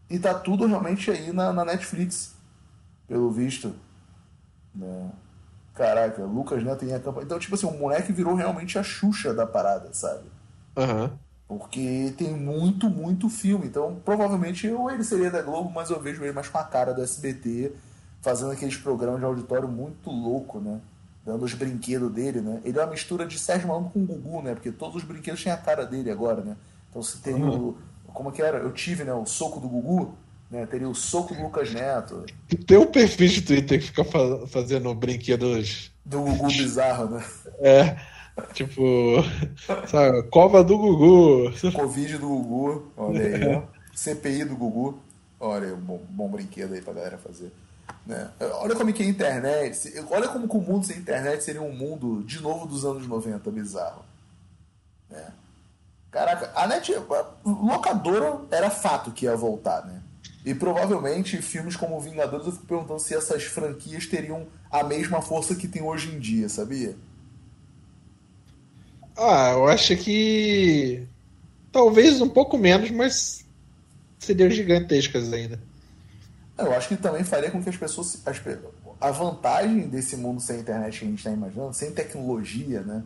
[0.09, 2.33] E tá tudo realmente aí na, na Netflix,
[3.07, 3.75] pelo visto.
[4.73, 5.11] Né?
[5.75, 7.21] Caraca, Lucas Neto em acampa.
[7.21, 10.23] Então, tipo assim, o moleque virou realmente a Xuxa da parada, sabe?
[10.75, 11.11] Aham.
[11.47, 13.67] Porque tem muito, muito filme.
[13.67, 16.93] Então, provavelmente eu, ele seria da Globo, mas eu vejo ele mais com a cara
[16.93, 17.73] do SBT,
[18.21, 20.79] fazendo aqueles programas de auditório muito louco, né?
[21.25, 22.61] dando os brinquedos dele, né?
[22.63, 24.53] Ele é uma mistura de Sérgio Malandro com o Gugu, né?
[24.53, 26.55] Porque todos os brinquedos têm a cara dele agora, né?
[26.89, 27.69] Então se teria uhum.
[27.69, 27.77] o.
[28.13, 28.59] Como que era?
[28.59, 29.13] Eu tive, né?
[29.13, 30.15] O soco do Gugu,
[30.49, 30.65] né?
[30.65, 32.25] Teria o soco do Lucas Neto.
[32.67, 34.03] Tem um perfil de Twitter que fica
[34.47, 35.91] fazendo brinquedos.
[36.05, 37.25] Do Gugu bizarro, né?
[37.59, 37.97] É.
[38.53, 39.23] Tipo,
[39.87, 41.51] sabe, cova do Gugu.
[41.71, 43.63] Covid do Gugu, olha aí, ó.
[43.95, 44.99] CPI do Gugu,
[45.39, 47.51] olha aí, um bom, bom brinquedo aí pra galera fazer.
[48.05, 48.29] Né?
[48.59, 52.23] Olha como que a internet, olha como que o mundo sem internet seria um mundo
[52.23, 54.03] de novo dos anos 90, bizarro.
[55.09, 55.25] Né?
[56.11, 60.01] Caraca, a net, a locadora era fato que ia voltar, né?
[60.45, 65.55] E provavelmente filmes como Vingadores, eu fico perguntando se essas franquias teriam a mesma força
[65.55, 66.95] que tem hoje em dia, sabia?
[69.17, 71.07] Ah, eu acho que.
[71.71, 73.43] Talvez um pouco menos, mas
[74.19, 75.59] seriam gigantescas ainda.
[76.57, 78.21] Eu acho que também faria com que as pessoas.
[78.25, 78.39] As,
[79.01, 83.03] a vantagem desse mundo sem internet que a gente está imaginando, sem tecnologia, né?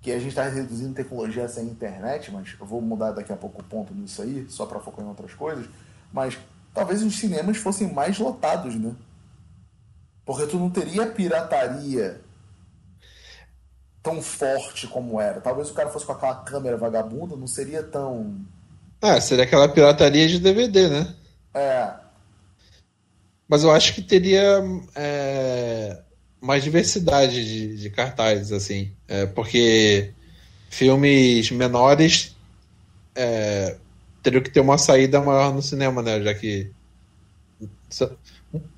[0.00, 3.60] Que a gente está reduzindo tecnologia sem internet, mas eu vou mudar daqui a pouco
[3.60, 5.66] o ponto nisso aí, só para focar em outras coisas.
[6.12, 6.36] Mas
[6.74, 8.94] talvez os cinemas fossem mais lotados, né?
[10.24, 12.20] Porque tu não teria pirataria
[14.02, 15.40] tão forte como era.
[15.40, 18.36] Talvez o cara fosse com aquela câmera vagabunda, não seria tão.
[19.00, 21.14] Ah, seria aquela pirataria de DVD, né?
[21.54, 21.92] É.
[23.48, 24.62] Mas eu acho que teria
[24.94, 26.00] é,
[26.40, 28.92] mais diversidade de, de cartazes, assim.
[29.08, 30.12] É, porque
[30.70, 32.36] filmes menores
[33.14, 33.76] é,
[34.22, 36.20] teriam que ter uma saída maior no cinema, né?
[36.22, 36.70] Já que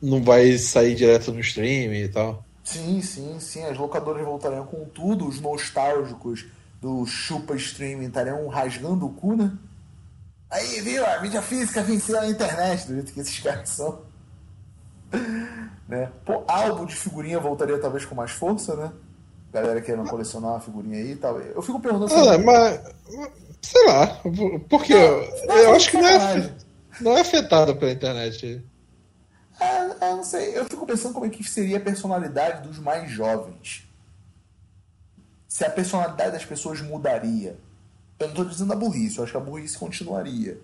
[0.01, 2.45] não vai sair direto no stream e tal.
[2.65, 3.65] Sim, sim, sim.
[3.65, 5.27] As locadoras voltariam com tudo.
[5.27, 6.47] Os nostálgicos
[6.81, 9.53] do chupa streaming estariam rasgando o cu, né?
[10.51, 11.05] Aí, viu?
[11.07, 14.01] A mídia física venceu a internet, do jeito que esses caras são.
[15.89, 16.11] né?
[16.25, 18.93] Pô, álbum de figurinha voltaria talvez com mais força, né?
[19.53, 21.39] Galera querendo colecionar uma figurinha aí e tal.
[21.41, 22.81] Eu fico perguntando ah, mas,
[23.63, 24.21] sei lá,
[24.69, 26.55] porque não, eu, eu acho que não é,
[27.01, 28.63] não é afetado pela internet.
[29.61, 30.59] É, é, não sei.
[30.59, 33.89] Eu fico pensando como é que seria a personalidade dos mais jovens.
[35.47, 37.57] Se a personalidade das pessoas mudaria.
[38.19, 40.61] Eu não estou dizendo a burrice, eu acho que a burrice continuaria.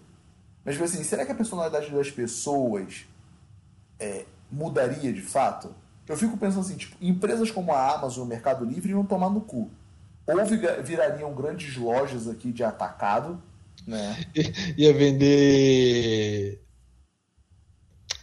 [0.65, 3.07] Mas, tipo assim, será que a personalidade das pessoas
[3.99, 5.75] é, mudaria de fato?
[6.07, 9.41] Eu fico pensando assim, tipo, empresas como a Amazon, o Mercado Livre iam tomar no
[9.41, 9.71] cu.
[10.29, 13.43] Ou virariam grandes lojas aqui de atacado,
[13.87, 14.17] né?
[14.77, 16.61] Ia vender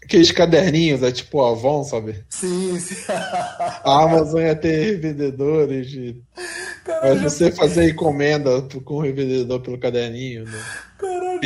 [0.06, 2.24] aqueles caderninhos, é tipo o Avon, sabe?
[2.30, 2.96] Sim, sim.
[3.10, 6.22] A Amazon ia ter revendedores de.
[6.84, 10.64] Caralho, Mas você fazer encomenda com o revendedor pelo caderninho, né?
[11.00, 11.40] Caralho,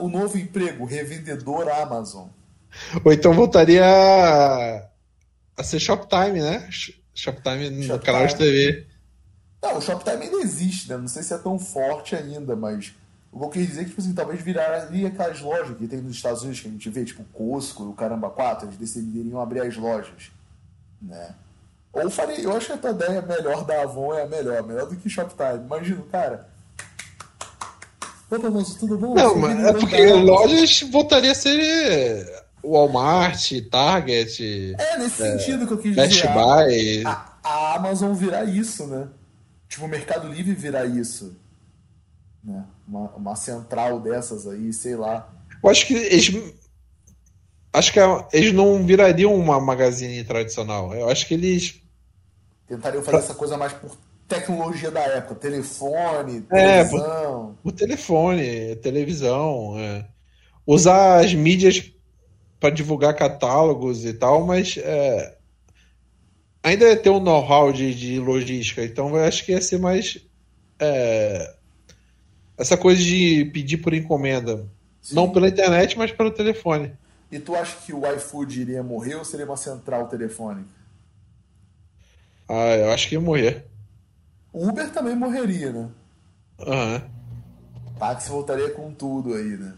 [0.00, 2.28] O novo emprego, revendedor Amazon.
[3.04, 4.88] Ou então voltaria a,
[5.58, 6.68] a ser Shoptime, né?
[7.14, 8.06] Shoptime no Shoptime.
[8.06, 8.91] canal de TV.
[9.62, 10.96] Não, o Shoptime ainda existe, né?
[10.96, 12.92] Não sei se é tão forte ainda, mas
[13.30, 16.00] o que eu quis dizer é que, tipo assim, talvez viraria aquelas lojas que tem
[16.00, 19.60] nos Estados Unidos que a gente vê, tipo Costco, o Caramba 4, eles decidiriam abrir
[19.60, 20.32] as lojas,
[21.00, 21.34] né?
[21.92, 24.86] Ou faria, eu acho que a tua ideia melhor da Avon é a melhor, melhor
[24.86, 25.64] do que Shoptime.
[25.64, 26.48] Imagina, cara.
[28.30, 29.14] Opa, moço, tudo bom?
[29.14, 34.74] Não, mas é porque lojas voltaria a ser Walmart, Target.
[34.78, 36.32] É, nesse é, sentido que eu quis Best dizer.
[36.32, 37.04] Buy.
[37.04, 39.06] A, a Amazon virar isso, né?
[39.72, 41.34] Tipo, o Mercado Livre virar isso.
[42.44, 42.62] Né?
[42.86, 45.32] Uma, uma central dessas aí, sei lá.
[45.62, 46.52] Eu acho que eles.
[47.72, 47.98] Acho que
[48.34, 50.92] eles não virariam uma magazine tradicional.
[50.94, 51.80] Eu acho que eles.
[52.68, 53.96] Tentariam fazer essa coisa mais por
[54.28, 55.36] tecnologia da época.
[55.36, 57.56] Telefone, é, televisão.
[57.64, 59.78] É, o telefone, televisão.
[59.78, 60.06] É.
[60.66, 61.90] Usar as mídias
[62.60, 65.38] para divulgar catálogos e tal, mas é,
[66.62, 68.84] ainda ia ter um know-how de, de, logística.
[68.84, 70.18] Então eu acho que ia ser mais.
[70.78, 71.54] É,
[72.56, 74.66] essa coisa de pedir por encomenda.
[75.00, 75.16] Sim.
[75.16, 76.92] Não pela internet, mas pelo telefone.
[77.30, 80.68] E tu acha que o iFood iria morrer ou seria uma central telefônica?
[82.48, 83.64] Ah, eu acho que ia morrer.
[84.52, 85.88] O Uber também morreria, né?
[86.60, 86.94] Aham.
[86.94, 87.22] Uhum.
[87.98, 89.74] Táxi voltaria com tudo aí, né?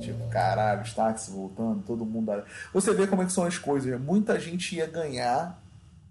[0.00, 2.32] Tipo, caralho, os táxis voltando, todo mundo.
[2.72, 4.00] Você vê como é que são as coisas.
[4.00, 5.60] Muita gente ia ganhar,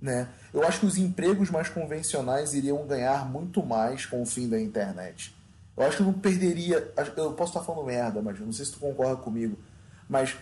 [0.06, 0.30] né?
[0.54, 4.62] Eu acho que os empregos mais convencionais iriam ganhar muito mais com o fim da
[4.62, 5.36] internet.
[5.76, 6.94] Eu acho que não perderia.
[7.18, 9.58] Eu posso estar falando merda, mas não sei se tu concorda comigo.
[10.08, 10.38] Mas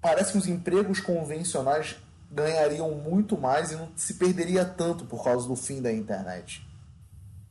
[0.00, 1.96] parece que os empregos convencionais
[2.30, 6.66] ganhariam muito mais e não se perderia tanto por causa do fim da internet.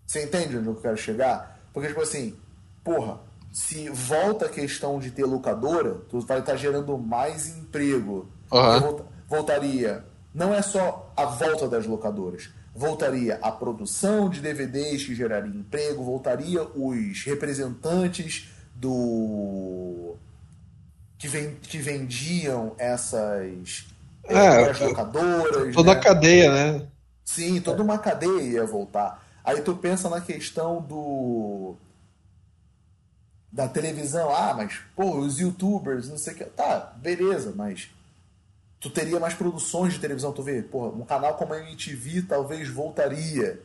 [0.06, 1.60] Você entende onde eu quero chegar?
[1.74, 2.38] Porque, tipo assim,
[2.84, 3.20] porra,
[3.52, 8.30] se volta a questão de ter locadora, tu vai estar gerando mais emprego.
[8.52, 9.04] Uhum.
[9.28, 10.06] Voltaria.
[10.34, 12.50] Não é só a volta das locadoras?
[12.76, 20.16] Voltaria a produção de DVDs que geraria emprego, voltaria os representantes do
[21.62, 23.86] que, vendiam essas
[24.24, 25.74] é, as locadoras.
[25.74, 26.00] Toda né?
[26.00, 26.88] a cadeia, né?
[27.24, 29.24] Sim, toda uma cadeia ia voltar.
[29.44, 31.76] Aí tu pensa na questão do.
[33.52, 36.46] Da televisão, ah, mas, pô, os youtubers, não sei o que.
[36.46, 37.90] Tá, beleza, mas
[38.84, 42.68] tu teria mais produções de televisão, tu vê, pô, um canal como a MTV talvez
[42.68, 43.62] voltaria.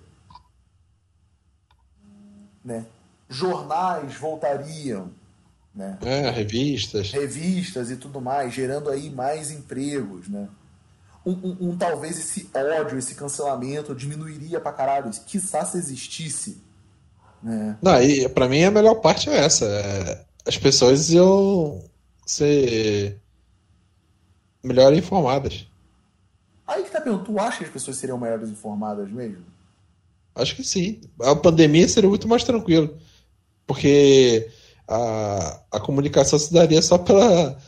[2.64, 2.86] Né?
[3.28, 5.10] Jornais voltariam.
[5.74, 5.98] Né?
[6.02, 7.10] É, revistas.
[7.10, 10.48] Revistas e tudo mais, gerando aí mais empregos, né?
[11.26, 16.62] Um, um, um, talvez esse ódio, esse cancelamento diminuiria pra caralho, quiçá se existisse.
[17.42, 17.76] Né?
[17.82, 19.66] Não, e pra mim a melhor parte é essa.
[19.66, 21.84] É, as pessoas iam
[22.24, 23.20] ser
[24.62, 25.66] melhor informadas.
[26.66, 29.44] Aí que tá perguntando, tu acha que as pessoas seriam melhores informadas mesmo?
[30.34, 31.00] Acho que sim.
[31.20, 32.96] A pandemia seria muito mais tranquilo.
[33.66, 34.50] Porque
[34.86, 37.58] a, a comunicação se daria só pela,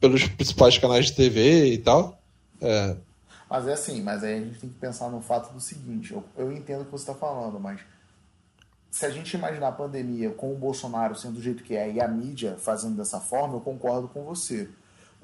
[0.00, 2.18] pelos principais canais de TV e tal.
[2.60, 2.96] É.
[3.48, 6.24] Mas é assim, mas aí a gente tem que pensar no fato do seguinte, eu,
[6.36, 7.80] eu entendo o que você está falando, mas
[8.90, 12.00] se a gente imaginar a pandemia com o Bolsonaro sendo do jeito que é e
[12.00, 14.68] a mídia fazendo dessa forma, eu concordo com você.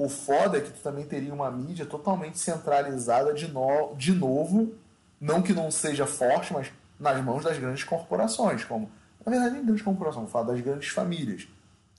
[0.05, 4.75] O foda é que tu também teria uma mídia totalmente centralizada de, no, de novo,
[5.21, 8.91] não que não seja forte, mas nas mãos das grandes corporações, como
[9.25, 11.47] na verdade, nem grandes corporações, vou falar das grandes famílias.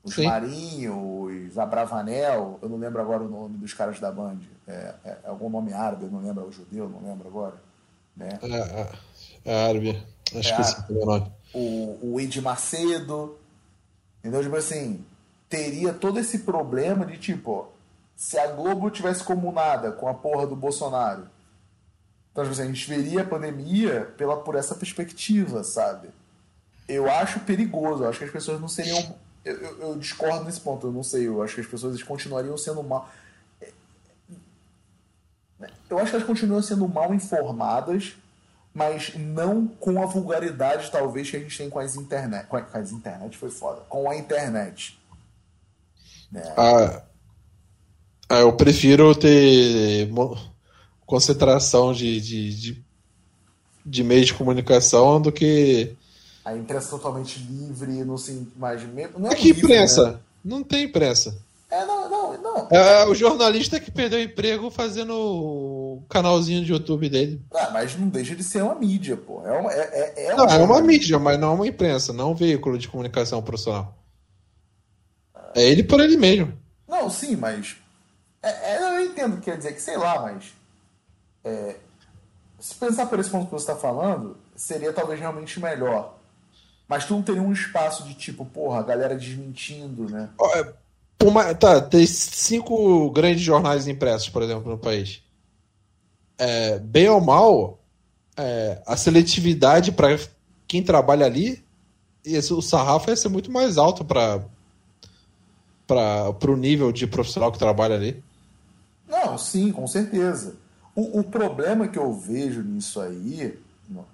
[0.04, 0.26] Os Sim.
[0.26, 4.40] Marinho, os Abravanel, eu não lembro agora o nome dos caras da Band.
[4.68, 7.56] É, é, é algum nome árabe, eu não lembro, é o judeu, não lembro agora.
[8.16, 8.38] Né?
[8.42, 8.90] É, é,
[9.46, 10.04] é árabe,
[10.38, 11.32] acho é que é o nome.
[11.54, 13.38] O, o Ed Macedo,
[14.20, 14.44] entendeu?
[14.44, 15.06] Tipo assim,
[15.48, 17.70] teria todo esse problema de tipo,
[18.16, 21.28] se a Globo tivesse comunada com a porra do Bolsonaro,
[22.32, 26.10] então tipo assim, a gente veria a pandemia pela, por essa perspectiva, sabe?
[26.88, 28.04] eu acho perigoso.
[28.04, 29.16] Eu acho que as pessoas não seriam.
[29.44, 31.28] Eu, eu, eu, discordo nesse ponto, eu não sei.
[31.28, 33.10] Eu acho que as pessoas continuariam sendo mal.
[35.90, 38.16] Eu acho que elas continuam sendo mal informadas,
[38.74, 42.48] mas não com a vulgaridade, talvez, que a gente tem com as internet.
[42.48, 43.82] Com as internet foi foda.
[43.82, 45.00] Com a internet.
[46.32, 46.42] Né?
[46.58, 47.02] Ah,
[48.30, 50.10] ah, eu prefiro ter
[51.06, 52.84] concentração de, de, de,
[53.86, 55.96] de meios de comunicação do que
[56.46, 58.16] a imprensa totalmente livre, no
[58.58, 58.82] mais
[59.18, 60.12] não é, é que livre, imprensa?
[60.12, 60.20] Né?
[60.44, 61.38] Não tem imprensa.
[61.72, 62.68] É, não, não, não.
[62.70, 67.42] É, o jornalista que perdeu o emprego fazendo o canalzinho de YouTube dele.
[67.54, 69.42] Ah, mas não deixa de ser uma mídia, pô.
[69.48, 72.32] É uma, é, é, é, não, é uma mídia, mas não é uma imprensa, não
[72.32, 73.98] um veículo de comunicação profissional.
[75.56, 76.54] É ele por ele mesmo.
[76.88, 77.78] Não, sim, mas.
[78.44, 80.54] É, é, eu entendo o que quer dizer, que sei lá, mas.
[81.46, 81.78] É,
[82.60, 86.18] se pensar por esse ponto que você está falando, seria talvez realmente melhor.
[86.88, 90.30] Mas tu não teria um espaço de tipo, porra, a galera desmentindo, né?
[91.22, 95.24] Uma, tá, tem cinco grandes jornais impressos, por exemplo, no país.
[96.38, 97.80] É, bem ou mal,
[98.36, 100.20] é, a seletividade para
[100.68, 101.64] quem trabalha ali,
[102.26, 104.42] esse, o sarrafo ia ser muito mais alto para
[106.46, 108.24] o nível de profissional que trabalha ali.
[109.14, 110.56] Não, sim, com certeza.
[110.96, 113.60] O, o problema que eu vejo nisso aí.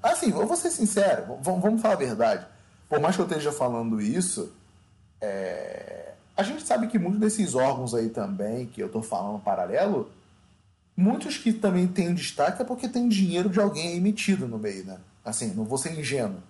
[0.04, 2.46] Assim, eu vou ser sincero, vamos, vamos falar a verdade
[2.90, 4.52] por mais que eu esteja falando isso,
[5.22, 6.14] é...
[6.36, 10.10] a gente sabe que muitos desses órgãos aí também, que eu estou falando paralelo,
[10.98, 14.98] muitos que também têm destaque é porque tem dinheiro de alguém emitido no meio, né?
[15.24, 16.42] Assim, não vou ser ingênuo.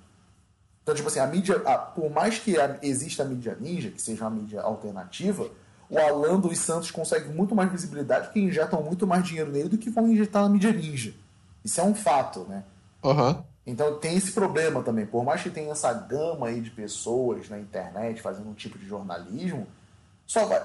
[0.81, 4.01] Então, tipo assim, a mídia, a, por mais que a, exista a mídia ninja, que
[4.01, 5.49] seja uma mídia alternativa,
[5.89, 9.77] o Alan dos Santos consegue muito mais visibilidade porque injetam muito mais dinheiro nele do
[9.77, 11.13] que vão injetar na mídia ninja.
[11.65, 12.63] Isso é um fato, né?
[13.03, 13.41] Uhum.
[13.65, 15.05] Então tem esse problema também.
[15.05, 18.87] Por mais que tenha essa gama aí de pessoas na internet fazendo um tipo de
[18.87, 19.67] jornalismo,
[20.27, 20.61] só vai,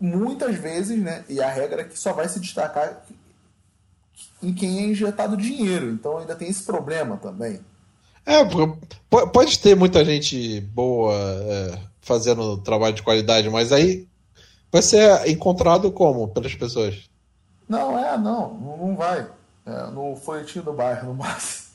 [0.00, 1.24] muitas vezes, né?
[1.28, 3.04] E a regra é que só vai se destacar
[4.42, 5.88] em quem é injetado dinheiro.
[5.90, 7.60] Então ainda tem esse problema também.
[8.26, 8.44] É,
[9.32, 14.07] pode ter muita gente boa é, fazendo trabalho de qualidade, mas aí
[14.70, 17.08] vai ser encontrado como pelas pessoas?
[17.68, 19.28] Não, é, não, não vai.
[19.66, 21.68] É, no folhetim do bairro, no máximo.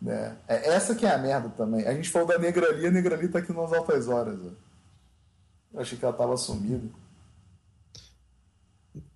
[0.00, 0.36] Né?
[0.46, 1.86] É, essa que é a merda também.
[1.86, 4.38] A gente falou da Negrali, a Negrali tá aqui nas altas horas.
[4.44, 4.50] Ó.
[5.74, 6.88] Eu achei que ela tava sumida.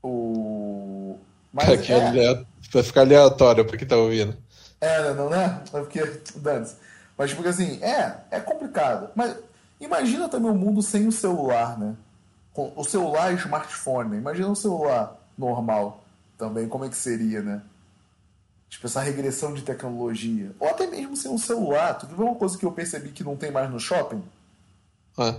[0.02, 1.16] O...
[1.52, 2.44] Mas Aqui é...
[2.72, 4.34] Vai ficar aleatório pra quem tá ouvindo.
[4.80, 5.62] É, não, né?
[5.72, 6.00] É porque.
[6.36, 6.66] Dane
[7.16, 9.10] Mas, porque assim, é, é complicado.
[9.14, 9.36] Mas
[9.80, 11.94] imagina também o um mundo sem o celular, né?
[12.54, 14.16] O celular e smartphone.
[14.16, 16.04] Imagina um celular normal.
[16.36, 17.62] também como é que seria, né?
[18.68, 20.50] Tipo, essa regressão de tecnologia.
[20.58, 21.94] Ou até mesmo sem um celular.
[21.94, 24.22] Tu viu uma coisa que eu percebi que não tem mais no shopping?
[25.16, 25.36] Ah.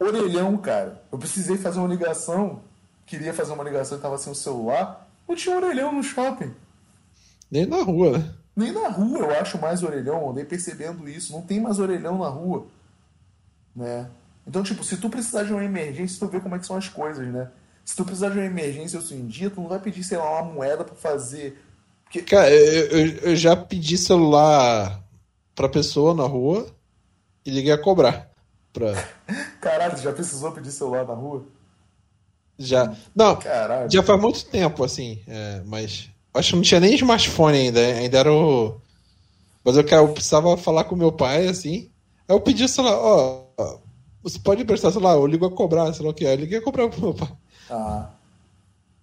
[0.00, 1.00] Orelhão, cara.
[1.10, 2.60] Eu precisei fazer uma ligação.
[3.06, 5.08] Queria fazer uma ligação e tava sem o celular.
[5.28, 6.52] Não tinha orelhão no shopping.
[7.50, 8.34] Nem na rua, né?
[8.54, 10.30] Nem na rua eu acho mais orelhão.
[10.30, 11.32] Andei percebendo isso.
[11.32, 12.66] Não tem mais orelhão na rua.
[13.74, 14.10] Né?
[14.46, 16.88] Então, tipo, se tu precisar de uma emergência, tu vê como é que são as
[16.88, 17.50] coisas, né?
[17.84, 20.42] Se tu precisar de uma emergência hoje em dia, tu não vai pedir, sei lá,
[20.42, 21.60] uma moeda pra fazer.
[22.04, 22.22] Porque...
[22.22, 25.02] Cara, eu, eu, eu já pedi celular
[25.54, 26.66] pra pessoa na rua
[27.44, 28.30] e liguei a cobrar.
[28.72, 28.92] Pra...
[29.60, 31.44] Caralho, tu já precisou pedir celular na rua?
[32.58, 32.94] Já.
[33.14, 33.90] Não, Caralho.
[33.90, 35.20] já faz muito tempo, assim.
[35.26, 36.08] é, mas.
[36.34, 37.80] Acho que não tinha nem smartphone ainda.
[37.80, 38.80] Ainda era o.
[39.64, 41.90] Mas eu, cara, eu precisava falar com meu pai, assim.
[42.28, 43.44] Aí eu pedi o celular, ó.
[43.58, 43.78] ó,
[44.22, 45.14] você pode emprestar celular?
[45.14, 46.26] Eu ligo a cobrar, sei lá o que.
[46.26, 47.32] Aí eu liguei a cobrar pro meu pai.
[47.70, 48.10] Ah.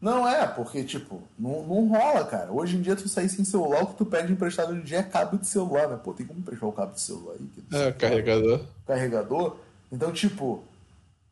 [0.02, 2.52] Não é, porque, tipo, não, não rola, cara.
[2.52, 5.00] Hoje em dia, tu sair sem celular, o que tu pede emprestado hoje em dia
[5.00, 6.00] é cabo de celular, né?
[6.02, 7.50] Pô, tem como emprestar o cabo de celular aí?
[7.74, 8.62] É, sei carregador.
[8.88, 9.58] carregador.
[9.92, 10.64] Então, tipo,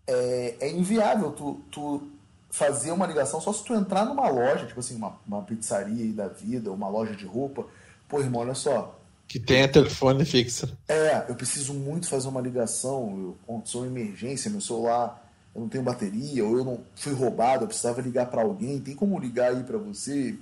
[0.05, 2.07] é, é inviável tu, tu
[2.49, 6.11] fazer uma ligação só se tu entrar numa loja, tipo assim, uma, uma pizzaria aí
[6.11, 7.65] da vida, uma loja de roupa.
[8.09, 8.99] Pô, irmão, olha só.
[9.27, 10.77] Que tenha telefone fixo.
[10.87, 15.21] É, eu preciso muito fazer uma ligação, eu, aconteceu uma emergência, meu celular,
[15.53, 18.95] eu não tenho bateria, ou eu não fui roubado, eu precisava ligar pra alguém, tem
[18.95, 20.35] como ligar aí pra você?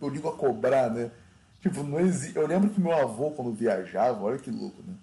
[0.00, 1.10] Eu ligo a cobrar, né?
[1.60, 2.36] Tipo, não existe.
[2.36, 4.94] Eu lembro que meu avô, quando viajava, olha que louco, né?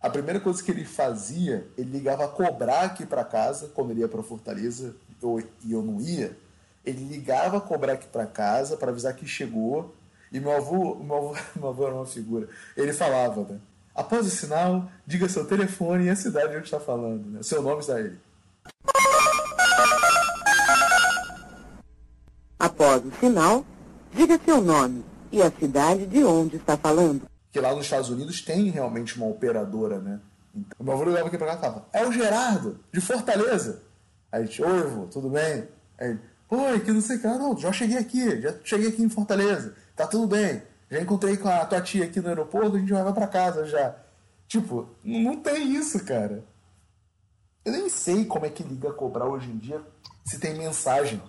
[0.00, 4.00] A primeira coisa que ele fazia, ele ligava a cobrar aqui pra casa, quando ele
[4.00, 6.36] ia pra Fortaleza, eu, e eu não ia.
[6.84, 9.94] Ele ligava a cobrar aqui pra casa para avisar que chegou.
[10.32, 12.48] E meu avô, meu avô, meu avô era uma figura.
[12.76, 13.58] Ele falava, né?
[13.94, 17.42] Após o sinal, diga seu telefone e a cidade onde está falando, né?
[17.42, 18.18] Seu nome está ele.
[22.58, 23.64] Após o sinal,
[24.12, 27.22] diga seu nome e a cidade de onde está falando.
[27.50, 30.20] Que lá nos Estados Unidos tem realmente uma operadora, né?
[30.54, 33.82] Então, meu avô ligava aqui pra cá e falava, é o Gerardo, de Fortaleza.
[34.30, 35.66] Aí a gente, oi, avô, tudo bem?
[35.98, 36.18] Aí
[36.50, 37.26] oi, que não sei o que.
[37.26, 40.62] Ah, não, já cheguei aqui, já cheguei aqui em Fortaleza, tá tudo bem.
[40.90, 43.94] Já encontrei com a tua tia aqui no aeroporto, a gente vai pra casa já.
[44.48, 46.42] Tipo, não tem isso, cara.
[47.64, 49.80] Eu nem sei como é que liga a cobrar hoje em dia
[50.24, 51.22] se tem mensagem.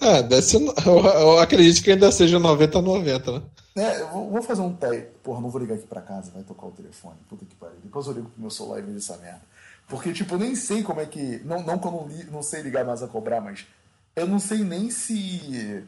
[0.00, 3.42] É, deve ser, eu, eu acredito que ainda seja 90 a 90, né?
[3.76, 5.08] É, eu vou, vou fazer um teste.
[5.22, 7.16] Porra, não vou ligar aqui pra casa, vai tocar o telefone.
[7.28, 7.76] Puta que pariu.
[7.82, 9.42] Depois eu ligo pro meu celular e vejo essa merda.
[9.88, 11.40] Porque, tipo, eu nem sei como é que.
[11.44, 13.66] Não, não que eu não, li- não sei ligar mais a cobrar, mas
[14.14, 15.82] eu não sei nem se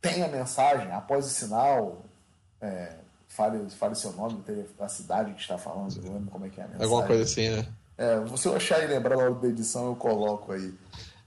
[0.00, 2.04] tem a mensagem após o sinal.
[2.60, 2.92] É,
[3.28, 4.42] fale, fale seu nome,
[4.80, 6.84] a cidade que está falando, não lembro como é que é a mensagem.
[6.84, 7.66] Alguma coisa assim, né?
[7.96, 10.72] É, se eu achar e lembrar na hora da edição, eu coloco aí.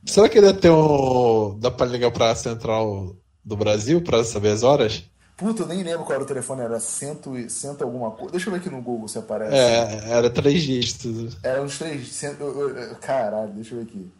[0.05, 1.57] Será que ele ter um.
[1.59, 5.03] Dá pra ligar pra central do Brasil pra saber as horas?
[5.37, 8.31] Puta, eu nem lembro qual era o telefone, era cento, e- cento alguma coisa.
[8.31, 9.55] Deixa eu ver aqui no Google se aparece.
[9.55, 11.37] É, era três dígitos.
[11.43, 12.21] Era uns três.
[12.23, 14.11] eu- Caralho, deixa eu ver aqui.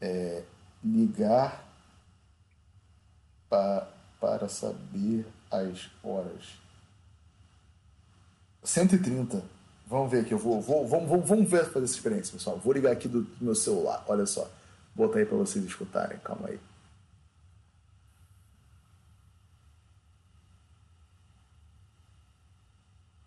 [0.00, 0.42] É,
[0.84, 1.64] ligar
[3.48, 3.88] pa,
[4.24, 6.58] para saber as horas.
[8.62, 9.44] 130.
[9.86, 12.56] Vamos ver aqui, eu vou, vou, vamos, vamos, vamos ver fazer essa experiência, pessoal.
[12.56, 14.50] Vou ligar aqui do, do meu celular, olha só.
[14.96, 16.58] Vou botar aí para vocês escutarem, calma aí.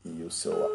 [0.03, 0.67] E o celular.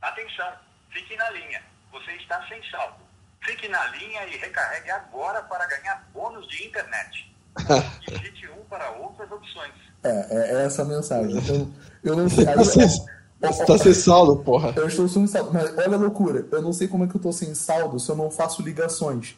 [0.00, 0.08] Tá.
[0.08, 0.52] Atenção,
[0.90, 1.62] fique na linha.
[1.92, 3.09] Você está sem saldo.
[3.50, 7.34] Fique na linha e recarregue agora para ganhar bônus de internet.
[8.06, 9.72] Digite 1 para outras opções.
[10.04, 11.36] É, é essa a mensagem.
[11.36, 11.74] Então,
[12.04, 12.46] eu não sei.
[12.46, 12.54] Aí,
[13.40, 14.74] Tá sem, você tá sem saldo, porra.
[14.76, 15.50] eu estou sem saldo.
[15.50, 16.46] Mas olha a loucura.
[16.52, 19.34] Eu não sei como é que eu estou sem saldo se eu não faço ligações.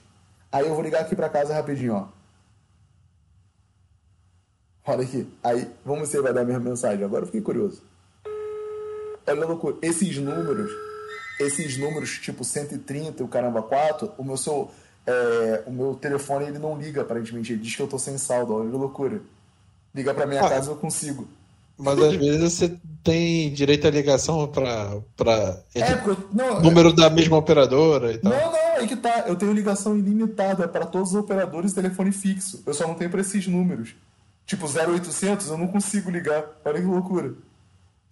[0.50, 2.08] Aí eu vou ligar aqui para casa rapidinho, ó.
[4.84, 5.32] Olha aqui.
[5.42, 7.04] Aí, vamos ver se vai dar a mesma mensagem.
[7.04, 7.80] Agora eu fiquei curioso.
[9.24, 9.76] Olha a loucura.
[9.80, 10.70] Esses números,
[11.41, 14.70] esses números tipo 130 e o caramba 4, o meu, seu,
[15.07, 17.53] é, o meu telefone ele não liga aparentemente.
[17.53, 18.55] Ele diz que eu tô sem saldo.
[18.55, 19.20] Olha a loucura.
[19.95, 20.49] Ligar pra minha Ah.
[20.49, 21.26] casa eu consigo.
[21.76, 27.11] Mas às vezes você tem direito à ligação pra, pra É, eu, não, número da
[27.11, 28.30] mesma operadora e tal.
[28.30, 29.24] Não, não, aí que tá.
[29.26, 32.62] Eu tenho ligação ilimitada para todos os operadores telefone fixo.
[32.64, 33.95] Eu só não tenho para esses números.
[34.47, 36.45] Tipo 0800, eu não consigo ligar.
[36.64, 37.33] Olha que loucura.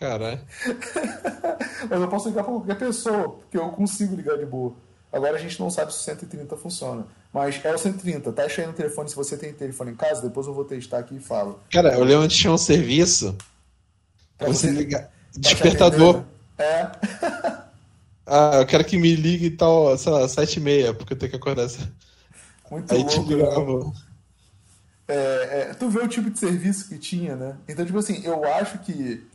[0.00, 0.40] Caralho.
[1.90, 4.74] Mas eu posso ligar para qualquer pessoa, porque eu consigo ligar de boa.
[5.12, 7.06] Agora a gente não sabe se o 130 funciona.
[7.32, 8.32] Mas é o 130.
[8.32, 11.16] Teste aí no telefone se você tem telefone em casa, depois eu vou testar aqui
[11.16, 11.60] e falo.
[11.70, 13.36] Cara, eu lembro que tinha um serviço
[14.38, 15.10] Pra você você- ligar.
[15.32, 16.16] Te Despertador.
[16.16, 16.24] né?
[16.58, 16.90] É.
[18.26, 21.18] Ah, eu quero que me ligue e tal, sei lá, sete e meia, porque eu
[21.18, 21.64] tenho que acordar.
[21.64, 21.88] essa-
[22.70, 23.30] Muito Aí te louco.
[23.30, 23.36] né?
[23.36, 23.92] ligava.
[25.08, 25.14] É,
[25.70, 27.56] é, tu vê o tipo de serviço que tinha, né?
[27.68, 29.26] Então, tipo assim, eu acho que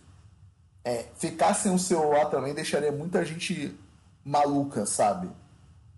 [0.85, 3.75] é, ficar sem o celular também deixaria muita gente
[4.23, 5.27] maluca, sabe?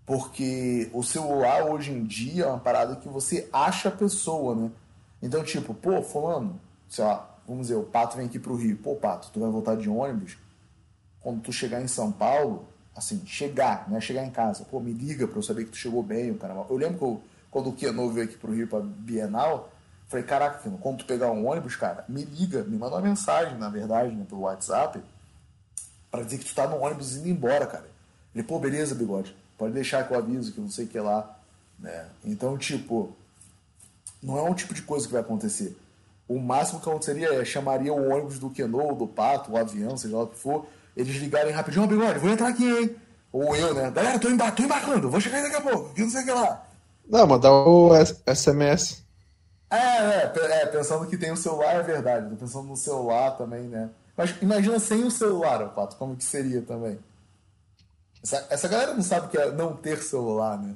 [0.06, 4.70] Porque o celular hoje em dia é uma parada que você acha a pessoa, né?
[5.20, 6.58] Então, tipo, pô, fulano,
[6.88, 8.78] sei lá, vamos dizer, o Pato vem aqui pro Rio.
[8.78, 10.38] Pô, Pato, tu vai voltar de ônibus.
[11.20, 12.66] Quando tu chegar em São Paulo,
[12.96, 14.00] assim, chegar, né?
[14.00, 16.64] Chegar em casa, pô, me liga pra eu saber que tu chegou bem, o caramba.
[16.70, 17.20] Eu lembro que eu,
[17.50, 19.70] quando o Keno veio aqui pro Rio pra Bienal,
[20.08, 23.56] falei, caraca, Keno, quando tu pegar um ônibus, cara, me liga, me manda uma mensagem,
[23.58, 25.00] na verdade, né, pelo WhatsApp,
[26.10, 27.86] pra dizer que tu tá no ônibus indo embora, cara.
[28.34, 31.38] Ele, pô, beleza, bigode, pode deixar que eu aviso, que não sei o que lá,
[31.78, 32.06] né?
[32.24, 33.14] Então, tipo,
[34.22, 35.76] não é um tipo de coisa que vai acontecer.
[36.26, 40.16] O máximo que aconteceria é chamaria o ônibus do Keno, do Pato, o avião, seja
[40.16, 42.96] lá o que for, eles ligarem rapidinho, ó, bigode, vou entrar aqui, hein?
[43.32, 43.90] Ou eu, né?
[43.90, 46.30] Galera, tô, emba tô embarcando, vou chegar daqui a pouco, que não sei o que
[46.30, 46.66] lá.
[47.08, 47.90] Não, mandar o
[48.26, 49.02] SMS.
[49.70, 53.64] É, é, é, pensando que tem o celular é verdade, tô pensando no celular também,
[53.68, 53.90] né?
[54.16, 56.98] Mas imagina sem o celular, Pato, como que seria também?
[58.22, 60.74] Essa, essa galera não sabe que é não ter celular, né?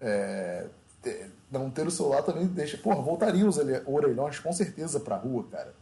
[0.00, 0.66] É,
[1.02, 2.78] ter- não ter o celular também deixa.
[2.78, 5.74] Porra, voltariam os orelhões com certeza pra rua, cara.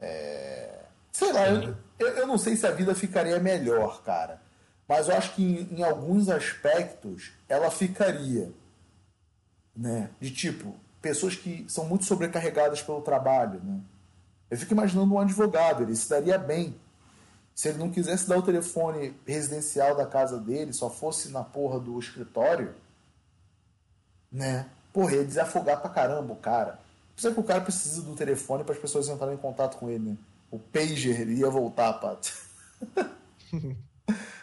[0.00, 0.78] É,
[1.12, 4.40] sei lá, eu, eu, eu não sei se a vida ficaria melhor, cara.
[4.88, 8.50] Mas eu acho que em, em alguns aspectos ela ficaria
[9.76, 10.08] né?
[10.20, 10.74] De tipo,
[11.06, 13.78] pessoas que são muito sobrecarregadas pelo trabalho, né?
[14.50, 16.74] Eu fico imaginando um advogado, ele se daria bem.
[17.54, 21.78] Se ele não quisesse dar o telefone residencial da casa dele, só fosse na porra
[21.78, 22.74] do escritório,
[24.32, 24.66] né?
[24.92, 26.80] Porra, ia desafogar pra caramba o cara.
[27.12, 30.10] Precisa que o cara precisa do telefone para as pessoas entrarem em contato com ele,
[30.10, 30.16] né?
[30.50, 32.32] O pager ia voltar, pato.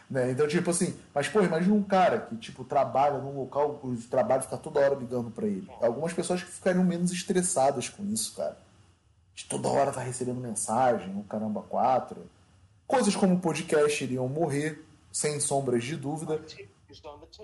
[0.10, 0.32] Né?
[0.32, 4.43] Então, tipo assim, mas pô, imagina um cara que, tipo, trabalha num local de trabalho
[4.43, 5.68] fica toda hora ligando pra ele.
[5.82, 8.58] Algumas pessoas que ficariam menos estressadas com isso, cara.
[9.34, 12.26] De toda hora tá recebendo mensagem, o caramba, quatro.
[12.86, 16.39] Coisas como podcast iriam morrer, sem sombras de dúvida,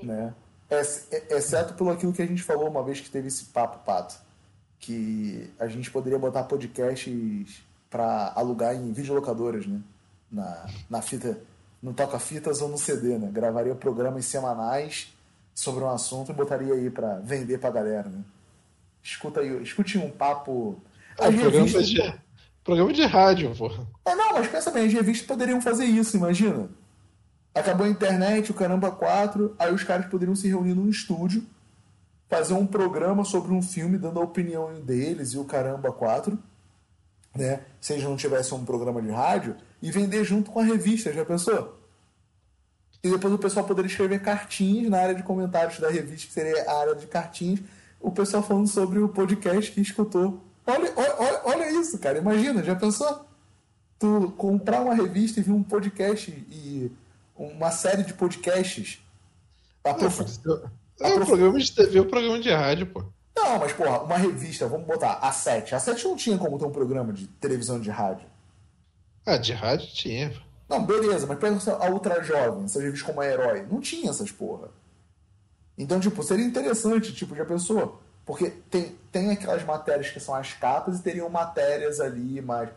[0.04, 0.34] né?
[0.70, 4.16] Ex- Exceto pelo aquilo que a gente falou uma vez que teve esse papo pato.
[4.80, 9.82] Que a gente poderia botar podcasts pra alugar em videolocadoras, né?
[10.32, 11.40] Na, na fita,
[11.82, 13.30] no toca-fitas ou no CD, né?
[13.32, 15.14] Gravaria programas semanais
[15.54, 18.22] sobre um assunto e botaria aí pra vender pra galera, né?
[19.04, 20.82] Escuta aí, escute um papo.
[21.18, 22.14] É, As programa, revistas- de,
[22.64, 23.88] programa de rádio, porra.
[24.06, 26.70] é, não, mas pensa bem, as revistas poderiam fazer isso, imagina.
[27.56, 31.44] Acabou a internet, o Caramba 4, aí os caras poderiam se reunir num estúdio,
[32.30, 36.38] fazer um programa sobre um filme, dando a opinião deles e o Caramba 4,
[37.36, 37.62] né?
[37.82, 41.24] Se eles não tivessem um programa de rádio, e vender junto com a revista, já
[41.26, 41.78] pensou?
[43.04, 46.70] E depois o pessoal poderia escrever cartinhas na área de comentários da revista, que seria
[46.70, 47.62] a área de cartinhas,
[48.00, 50.42] o pessoal falando sobre o podcast que escutou.
[50.68, 53.26] Olha, olha, olha isso, cara, imagina, já pensou?
[53.98, 56.90] tu comprar uma revista e vir um podcast e
[57.36, 58.98] uma série de podcasts.
[59.84, 60.24] Aprofu-
[61.02, 63.04] É um programa de TV, um programa de rádio, pô.
[63.36, 65.76] Não, mas porra, uma revista, vamos botar a 7.
[65.76, 68.26] A 7 não tinha como ter um programa de televisão de rádio.
[69.30, 70.34] Ah, de rádio tinha.
[70.68, 73.64] Não, beleza, mas pensa a Ultra Jovem, essas revistas como a Herói.
[73.70, 74.70] Não tinha essas porra.
[75.78, 78.02] Então, tipo, seria interessante, tipo, já pensou?
[78.26, 82.70] Porque tem, tem aquelas matérias que são as capas e teriam matérias ali, mas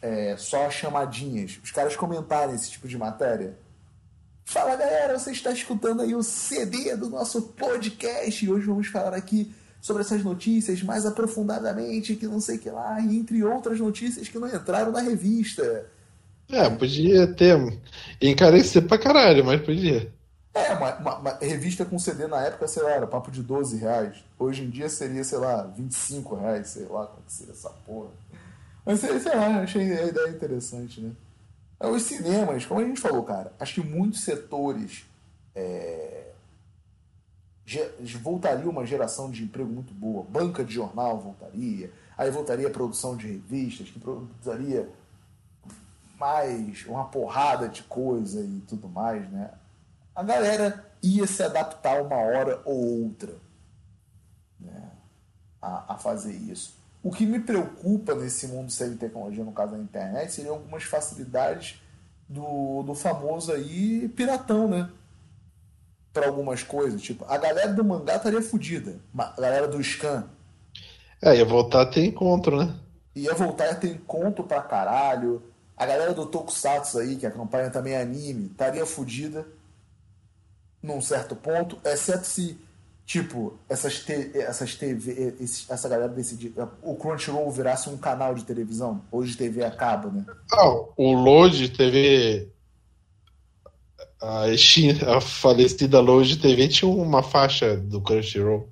[0.00, 1.60] é, só chamadinhas.
[1.62, 3.58] Os caras comentarem esse tipo de matéria.
[4.46, 9.14] Fala galera, você está escutando aí o CD do nosso podcast e hoje vamos falar
[9.14, 13.80] aqui sobre essas notícias mais aprofundadamente, que não sei o que lá, e entre outras
[13.80, 15.86] notícias que não entraram na revista.
[16.48, 17.56] É, podia ter.
[18.20, 20.12] Encarecer pra caralho, mas podia.
[20.52, 23.76] É, uma, uma- uma revista com CD na época, sei lá, era papo de 12
[23.76, 24.16] reais.
[24.38, 28.10] Hoje em dia seria, sei lá, 25 reais, sei lá que seria essa porra.
[28.86, 31.12] Mas sei, sei lá, achei a ideia interessante, né?
[31.80, 35.04] É, Os cinemas, como a gente falou, cara, acho que muitos setores
[35.54, 36.29] é,
[38.22, 40.24] voltaria uma geração de emprego muito boa.
[40.24, 44.88] Banca de jornal voltaria, aí voltaria a produção de revistas, que produziria
[46.18, 49.50] mais uma porrada de coisa e tudo mais, né?
[50.14, 53.34] A galera ia se adaptar uma hora ou outra
[54.58, 54.90] né,
[55.62, 56.78] a, a fazer isso.
[57.02, 61.80] O que me preocupa nesse mundo sem tecnologia, no caso da internet, seriam algumas facilidades
[62.28, 64.90] do, do famoso aí piratão, né?
[66.12, 67.00] Para algumas coisas.
[67.00, 68.96] Tipo, a galera do mangá estaria fodida.
[69.16, 70.24] A galera do scan
[71.22, 72.74] É, ia voltar a ter encontro, né?
[73.14, 75.42] ia voltar a ter encontro pra caralho.
[75.76, 79.46] A galera do Tokusatsu aí, que acompanha também anime, estaria fodida
[80.82, 82.58] num certo ponto, exceto se
[83.04, 88.44] tipo, essas, te, essas TV, esse, essa galera decidir, o Crunchyroll virasse um canal de
[88.44, 90.24] televisão, hoje TV acaba, né?
[90.52, 92.48] Ah, o Load TV,
[94.20, 94.44] a,
[95.16, 98.68] a falecida Load TV tinha uma faixa do Crunchyroll.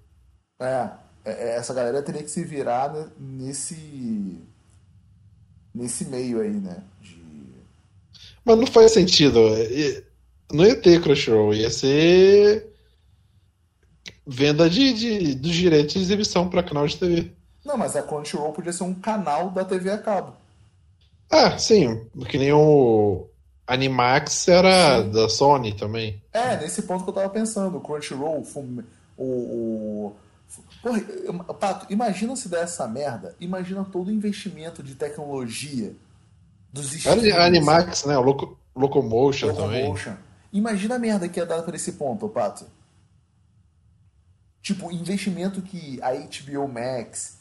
[0.60, 0.90] É,
[1.24, 4.38] é, é, essa galera teria que se virar nesse
[5.74, 6.82] nesse meio aí, né?
[7.00, 7.22] De...
[8.44, 9.40] Mas não faz sentido.
[10.52, 12.66] Não ia ter Crunchyroll, ia ser
[14.26, 17.32] venda de, de, dos direitos de exibição para canal de TV.
[17.64, 20.34] Não, mas a Crunchyroll podia ser um canal da TV a cabo.
[21.30, 22.06] Ah, sim.
[22.28, 23.28] Que nem o
[23.68, 25.10] Animax era sim.
[25.10, 26.20] da Sony também.
[26.32, 27.76] É, nesse ponto que eu tava pensando.
[27.76, 28.42] O Crunchyroll,
[29.18, 30.16] o, o,
[30.82, 31.00] Porra,
[31.54, 33.36] Pato, imagina se der essa merda.
[33.38, 35.94] Imagina todo o investimento de tecnologia
[36.72, 37.34] dos estúdios.
[37.34, 38.16] Animax, né?
[38.16, 40.18] O Loco, Locomotion, Locomotion também.
[40.50, 42.64] Imagina a merda que ia dar para esse ponto, Pato.
[44.62, 47.38] Tipo, investimento que a HBO Max,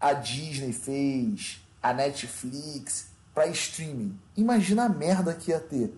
[0.00, 4.18] a Disney fez, a Netflix, para streaming.
[4.36, 5.92] Imagina a merda que ia ter.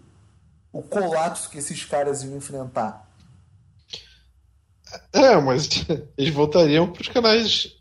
[0.73, 3.09] O colapso que esses caras iam enfrentar.
[5.13, 5.69] É, mas
[6.17, 7.77] eles voltariam para os canais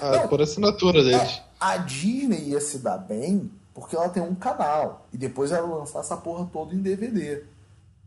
[0.00, 1.20] a, Não, por assinatura deles.
[1.20, 5.66] É, a Disney ia se dar bem porque ela tem um canal e depois ela
[5.66, 7.44] lançar essa porra toda em DVD.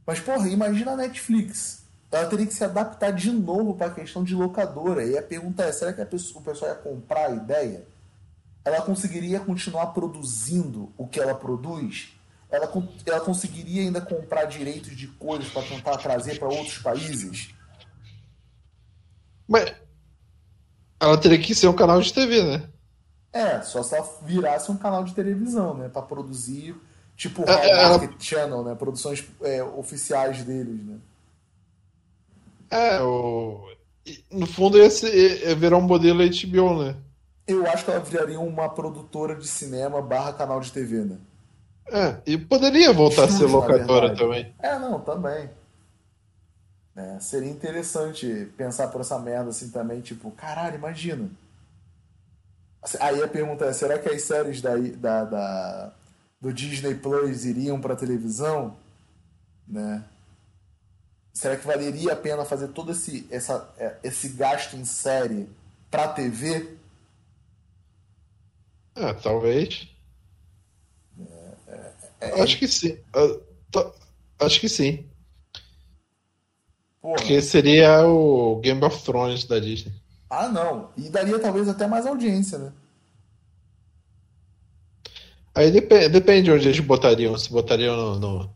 [0.06, 1.84] Mas, porra, imagina a Netflix.
[2.12, 5.06] Ela teria que se adaptar de novo para a questão de locadora.
[5.06, 7.86] E a pergunta é: será que pessoa, o pessoal ia comprar a ideia?
[8.70, 12.10] Ela conseguiria continuar produzindo o que ela produz?
[12.52, 12.72] Ela,
[13.04, 17.50] ela conseguiria ainda comprar direitos de coisas para tentar trazer para outros países?
[19.48, 19.74] Mas
[21.00, 22.70] ela teria que ser um canal de TV, né?
[23.34, 25.90] É, só se ela virasse um canal de televisão, né?
[25.90, 26.76] Pra produzir,
[27.18, 28.00] tipo, o é, ela...
[28.20, 28.76] Channel, né?
[28.76, 30.98] Produções é, oficiais deles, né?
[32.70, 33.68] É, o...
[34.30, 36.96] no fundo ia, ser, ia virar um modelo HBO, né?
[37.50, 41.18] Eu acho que ela viraria uma produtora de cinema barra canal de TV, né?
[41.92, 44.54] É, e poderia voltar Estúdio, a ser locadora também.
[44.60, 45.50] É, não, também.
[46.96, 51.28] É, seria interessante pensar por essa merda assim também, tipo, caralho, imagina.
[53.00, 55.92] Aí a pergunta é, será que as séries da, da, da
[56.40, 58.76] do Disney Plus iriam para televisão?
[59.68, 60.04] Né?
[61.34, 65.50] Será que valeria a pena fazer todo esse, essa, é, esse gasto em série
[65.90, 66.78] para TV?
[68.96, 69.88] Ah, talvez.
[71.20, 72.98] É, é, é, acho que sim.
[74.40, 75.06] Acho que sim.
[77.02, 77.16] Porra.
[77.16, 79.94] Porque seria o Game of Thrones da Disney.
[80.30, 80.90] Ah, não.
[80.98, 82.74] E daria talvez até mais audiência, né?
[85.56, 87.38] Aí depende, depende de onde eles botariam.
[87.38, 88.56] Se botariam no, no,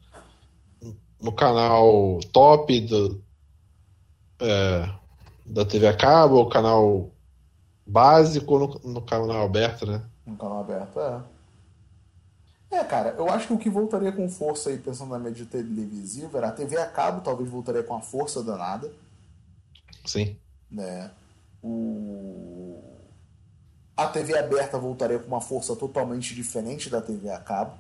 [1.22, 3.24] no canal top do,
[4.40, 4.90] é,
[5.46, 7.12] da TV a cabo, ou canal
[7.86, 10.04] básico, no, no canal aberto, né?
[10.26, 11.22] No canal aberto, é.
[12.72, 16.40] É, cara, eu acho que o que voltaria com força aí, pensando na mídia televisiva,
[16.40, 18.92] era a TV a cabo, talvez voltaria com a força danada.
[20.06, 20.36] Sim.
[20.72, 21.12] Né?
[21.62, 22.82] O...
[23.96, 27.78] A TV aberta voltaria com uma força totalmente diferente da TV a cabo.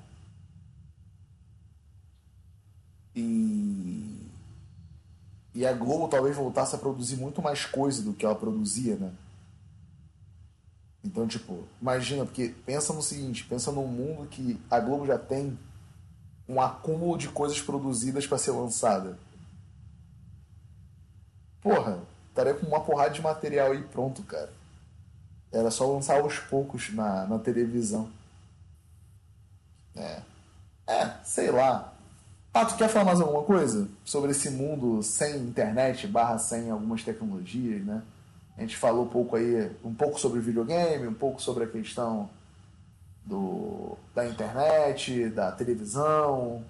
[3.15, 4.29] E...
[5.55, 9.11] E a Globo talvez voltasse a produzir muito mais coisa do que ela produzia, né?
[11.03, 15.57] Então, tipo, imagina, porque pensa no seguinte, pensa num mundo que a Globo já tem
[16.47, 19.17] um acúmulo de coisas produzidas para ser lançada.
[21.61, 21.99] Porra,
[22.29, 24.51] estaria com uma porrada de material aí pronto, cara.
[25.51, 28.09] Era só lançar aos poucos na, na televisão.
[29.95, 30.21] É.
[30.87, 31.93] É, sei lá.
[32.53, 37.03] Ah, tu quer falar mais alguma coisa sobre esse mundo sem internet, barra sem algumas
[37.03, 38.03] tecnologias, né?
[38.57, 42.29] A gente falou um pouco aí, um pouco sobre videogame, um pouco sobre a questão
[43.25, 46.63] do, da internet, da televisão.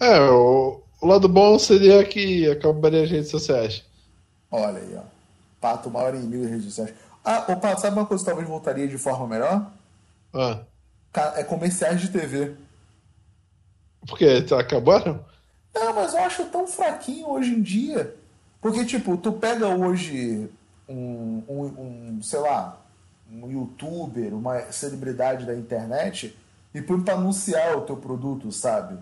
[0.00, 3.84] É, o, o lado bom seria que acabaria as redes sociais.
[4.50, 5.02] Olha aí, ó.
[5.60, 6.94] Pato maior em mil redes sociais.
[7.24, 9.70] Ah, o Pato, sabe uma coisa que talvez voltaria de forma melhor?
[10.32, 10.60] Ah.
[11.36, 12.54] É comerciais de TV.
[14.06, 14.44] Por quê?
[14.58, 15.24] Acabaram?
[15.74, 18.14] Não, mas eu acho tão fraquinho hoje em dia.
[18.60, 20.48] Porque, tipo, tu pega hoje
[20.88, 22.80] um, um, um, sei lá,
[23.30, 26.36] um youtuber, uma celebridade da internet
[26.74, 28.98] e põe para anunciar o teu produto, sabe?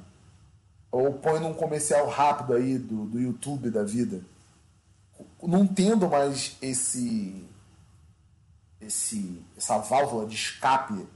[0.90, 4.20] Ou põe num comercial rápido aí do, do YouTube da vida.
[5.42, 7.44] Não tendo mais esse,
[8.80, 11.06] esse essa válvula de escape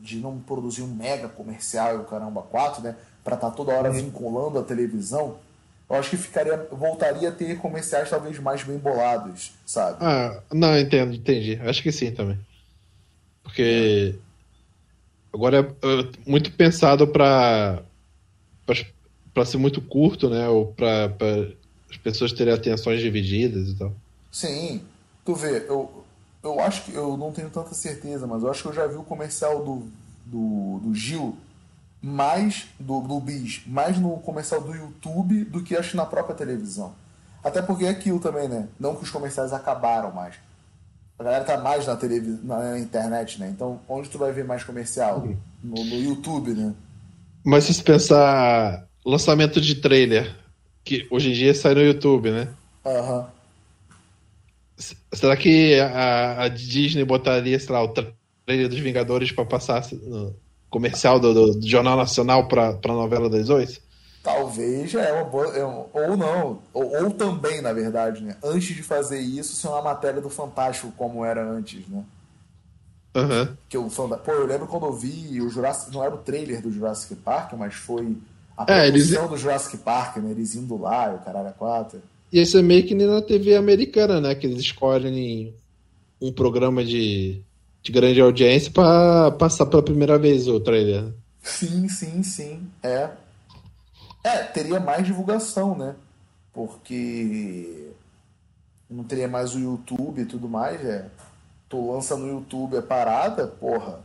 [0.00, 2.96] de não produzir um mega comercial e o caramba 4, né?
[3.22, 5.36] Para estar tá toda hora vinculando a televisão
[5.90, 9.96] Eu acho que ficaria, voltaria a ter comerciais talvez mais bem bolados, sabe?
[10.00, 11.58] Ah, não, entendo, entendi.
[11.64, 12.38] Acho que sim também.
[13.42, 14.14] Porque
[15.34, 17.82] agora é, é muito pensado para
[19.34, 20.48] para ser muito curto, né?
[20.48, 21.12] Ou para
[21.90, 23.92] as pessoas terem atenções divididas e tal.
[24.30, 24.82] Sim.
[25.24, 26.04] Tu vê, eu,
[26.42, 28.94] eu acho que eu não tenho tanta certeza, mas eu acho que eu já vi
[28.94, 29.88] o comercial do,
[30.24, 31.36] do, do Gil
[32.02, 36.94] mais do, do Bis, mais no comercial do YouTube do que acho na própria televisão.
[37.42, 38.68] Até porque é aquilo também, né?
[38.78, 40.36] Não que os comerciais acabaram mais.
[41.18, 42.42] A galera tá mais na, televis...
[42.42, 43.50] na internet, né?
[43.50, 45.26] Então, onde tu vai ver mais comercial?
[45.62, 46.74] No, no YouTube, né?
[47.44, 50.34] Mas se você pensar lançamento de trailer,
[50.84, 52.48] que hoje em dia sai no YouTube, né?
[52.84, 53.18] Aham.
[53.18, 53.26] Uhum.
[55.12, 60.34] Será que a, a, Disney botaria, sei lá, o trailer dos Vingadores para passar no
[60.70, 63.80] comercial do, do, Jornal Nacional para a novela das oito?
[64.22, 65.46] Talvez é uma boa.
[65.56, 66.58] É ou não.
[66.72, 68.36] Ou, ou, também, na verdade, né?
[68.42, 72.04] Antes de fazer isso, ser uma matéria do Fantástico, como era antes, né?
[73.16, 73.56] Uhum.
[73.68, 73.90] Que eu,
[74.24, 75.92] pô, eu lembro quando eu vi o Jurassic.
[75.92, 78.16] Não era o trailer do Jurassic Park, mas foi
[78.56, 79.30] a é, produção eles...
[79.30, 80.30] do Jurassic Park, né?
[80.30, 82.00] Eles indo lá, o caralho a quatro.
[82.32, 84.34] E isso é meio que nem na TV americana, né?
[84.34, 85.54] Que eles escolhem
[86.20, 87.42] um programa de,
[87.82, 91.12] de grande audiência para passar pela primeira vez o trailer.
[91.42, 92.70] Sim, sim, sim.
[92.82, 93.10] É.
[94.22, 95.94] É, teria mais divulgação, né?
[96.52, 97.90] Porque
[98.88, 101.06] não teria mais o YouTube e tudo mais, é.
[101.68, 104.00] Tu lança no YouTube a parada, porra.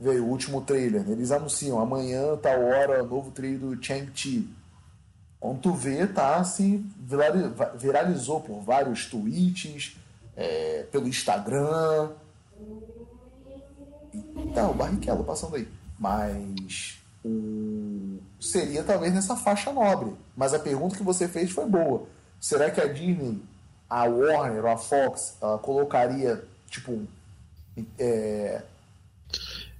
[0.00, 1.02] Veio o último trailer.
[1.02, 1.12] Né?
[1.12, 4.48] Eles anunciam amanhã, tal hora, novo trailer do Chang-Chi.
[5.40, 6.84] Quando tu vê, tá se
[7.76, 9.96] viralizou por vários tweets,
[10.36, 12.10] é, pelo Instagram.
[14.14, 15.68] Então, o Barrichello passando aí.
[15.98, 16.98] Mas
[18.40, 20.12] seria talvez nessa faixa nobre.
[20.36, 22.06] Mas a pergunta que você fez foi boa.
[22.40, 23.42] Será que a Disney,
[23.88, 27.02] a Warner ou a Fox, ela colocaria, tipo,
[27.98, 28.62] é...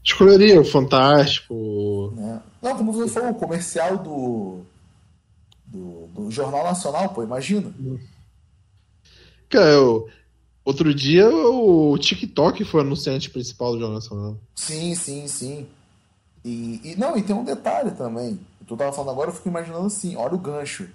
[0.03, 2.13] Escolheria o Fantástico.
[2.17, 2.41] Né?
[2.61, 4.65] Não, como você falou, o comercial do
[5.71, 7.73] do, do Jornal Nacional, pô, imagina.
[9.49, 10.09] Cara, eu,
[10.69, 14.37] outro dia o TikTok foi anunciante principal do Jornal Nacional.
[14.55, 15.67] Sim, sim, sim.
[16.45, 18.39] E, e, não, e tem um detalhe também.
[18.67, 20.87] Tu tava falando agora, eu fico imaginando assim, olha o gancho.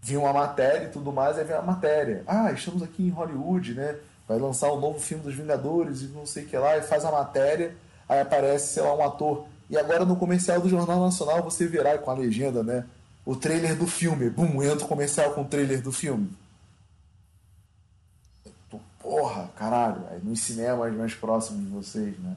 [0.00, 2.22] Vi uma matéria e tudo mais, aí vem a matéria.
[2.26, 3.96] Ah, estamos aqui em Hollywood, né?
[4.28, 6.82] Vai lançar o um novo filme dos Vingadores e não sei o que lá, e
[6.82, 7.74] faz a matéria,
[8.08, 9.46] aí aparece, sei lá, um ator.
[9.68, 12.84] E agora no comercial do Jornal Nacional você verá com a legenda, né?
[13.24, 14.28] o trailer do filme.
[14.28, 16.28] Bum, entra o comercial com o trailer do filme.
[19.04, 22.34] Porra, caralho, aí nos cinemas mais próximos de vocês, né?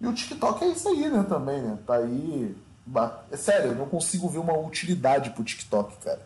[0.00, 1.78] E o TikTok é isso aí, né, também, né?
[1.86, 2.56] Tá aí.
[3.30, 6.20] É sério, eu não consigo ver uma utilidade pro TikTok, cara.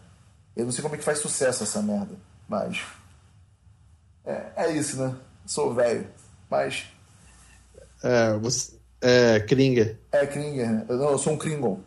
[0.57, 2.14] Eu não sei como é que faz sucesso essa merda,
[2.49, 2.80] mas.
[4.24, 5.14] É, é isso, né?
[5.45, 6.07] Sou velho.
[6.49, 6.87] Mas.
[8.03, 8.72] É, você.
[9.03, 9.99] É, Kringer.
[10.12, 10.87] É, Kringer, né?
[10.89, 11.78] Eu, não, eu sou um Kringon.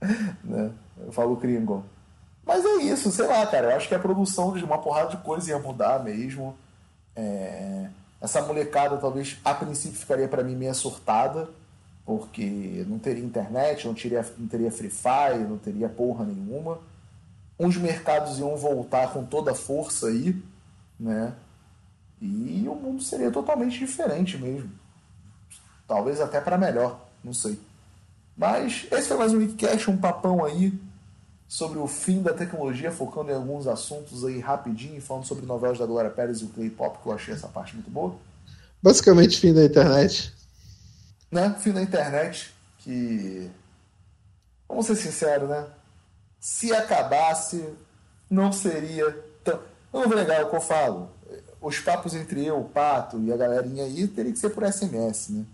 [0.44, 0.70] né?
[0.96, 1.84] Eu falo Kringle.
[2.44, 3.70] Mas é isso, sei lá, cara.
[3.70, 6.56] Eu acho que a produção de uma porrada de coisa ia mudar mesmo.
[7.14, 7.88] É...
[8.20, 11.48] Essa molecada talvez a princípio ficaria para mim meio surtada,
[12.04, 16.78] porque não teria internet, não teria, não teria Free Fire, não teria porra nenhuma.
[17.58, 20.40] Uns mercados iam voltar com toda a força aí,
[20.98, 21.32] né?
[22.20, 24.70] E o mundo seria totalmente diferente mesmo.
[25.88, 27.58] Talvez até para melhor, não sei.
[28.36, 30.72] Mas esse foi mais um Wikicast, um papão aí
[31.52, 35.84] sobre o fim da tecnologia, focando em alguns assuntos aí rapidinho, falando sobre novelas da
[35.84, 38.16] Glória Pérez e o Clay Pop, que eu achei essa parte muito boa.
[38.82, 40.32] Basicamente, fim da internet.
[41.30, 41.54] Né?
[41.60, 43.50] Fim da internet, que.
[44.66, 45.66] Vamos ser sinceros, né?
[46.40, 47.68] Se acabasse,
[48.30, 49.10] não seria
[49.44, 49.60] tão.
[49.92, 51.10] Não vou negar o que eu falo.
[51.60, 55.28] Os papos entre eu, o Pato e a galerinha aí teria que ser por SMS,
[55.28, 55.44] né?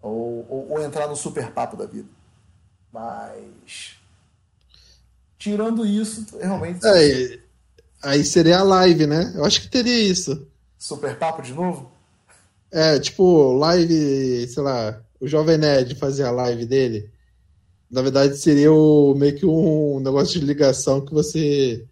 [0.00, 2.08] Ou, ou, ou entrar no super papo da vida.
[2.92, 4.03] Mas.
[5.44, 6.80] Tirando isso, realmente.
[6.86, 7.38] É,
[8.02, 9.30] aí seria a live, né?
[9.36, 10.48] Eu acho que teria isso.
[10.78, 11.92] Super papo de novo?
[12.72, 17.10] É, tipo, live, sei lá, o Jovem Nerd fazia a live dele.
[17.90, 21.84] Na verdade, seria o, meio que um negócio de ligação que você.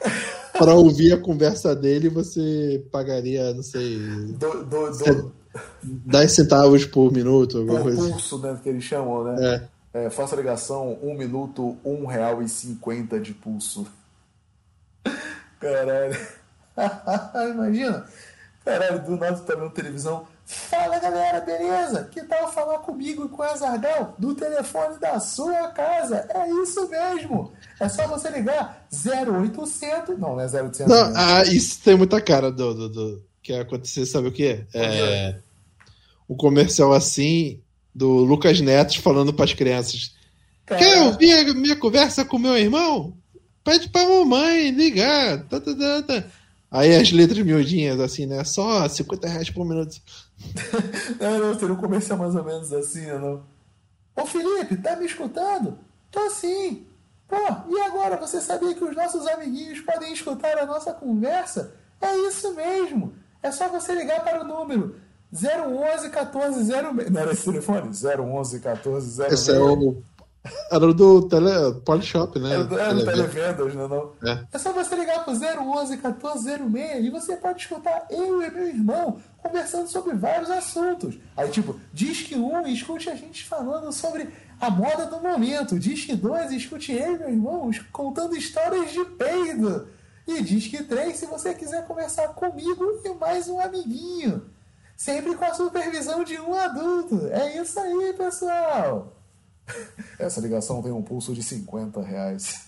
[0.58, 3.96] para ouvir a conversa dele, você pagaria, não sei.
[3.96, 5.32] Do, do, do,
[5.84, 8.10] 10 centavos por minuto, alguma por coisa.
[8.10, 8.58] pulso, né?
[8.60, 9.54] Que eles chamam, né?
[9.54, 9.77] É.
[9.92, 13.86] é faça ligação, um minuto, um real e cinquenta de pulso.
[15.60, 16.18] Caralho.
[17.54, 18.06] Imagina.
[18.64, 20.26] Caralho, do nada tá vendo televisão.
[20.44, 22.04] Fala galera, beleza?
[22.04, 26.26] Que tal falar comigo e com a Zardel do telefone da sua casa?
[26.30, 27.52] É isso mesmo.
[27.78, 30.18] É só você ligar 0800.
[30.18, 30.86] Não, não é 0800.
[30.86, 31.14] Não, né?
[31.16, 34.64] ah, isso tem muita cara do, do, do que ia acontecer, sabe o quê?
[34.72, 35.36] É,
[36.28, 37.62] um comercial assim
[37.98, 40.14] do Lucas Neto falando para as crianças.
[40.64, 43.12] Cara, Quer ouvir a minha conversa com meu irmão?
[43.64, 45.42] Pede pra mamãe ligar.
[45.48, 46.24] Tá, tá, tá, tá.
[46.70, 48.44] Aí as letras miudinhas, assim, né?
[48.44, 49.96] Só 50 reais por minuto.
[51.18, 53.42] Não, não, seria um comercial mais ou menos assim, né, não?
[54.14, 55.76] Ô Felipe, tá me escutando?
[56.12, 56.86] Tô sim.
[57.26, 58.16] Pô, e agora?
[58.18, 61.74] Você sabia que os nossos amiguinhos podem escutar a nossa conversa?
[62.00, 63.12] É isso mesmo.
[63.42, 64.94] É só você ligar para o número
[65.32, 67.10] 011 14 06.
[67.10, 67.90] Não era esse telefone?
[67.90, 69.32] 011 14 06.
[69.32, 70.02] Esse é o.
[70.70, 71.80] Era do tele...
[71.84, 72.54] Polishop, né?
[72.54, 73.54] Era do, era do Televenda.
[73.54, 74.12] Televendas, não é não?
[74.24, 74.46] É.
[74.52, 79.20] É só você ligar pro 011 1406 e você pode escutar eu e meu irmão
[79.38, 81.18] conversando sobre vários assuntos.
[81.36, 84.28] Aí, tipo, diz que um escute a gente falando sobre
[84.60, 85.78] a moda do momento.
[85.78, 89.88] Diz que dois escute eu e meu irmão contando histórias de peido.
[90.26, 94.42] E diz que três, se você quiser conversar comigo e mais um amiguinho.
[94.98, 97.28] Sempre com a supervisão de um adulto.
[97.28, 99.16] É isso aí, pessoal.
[100.18, 102.66] Essa ligação tem um pulso de 50 reais.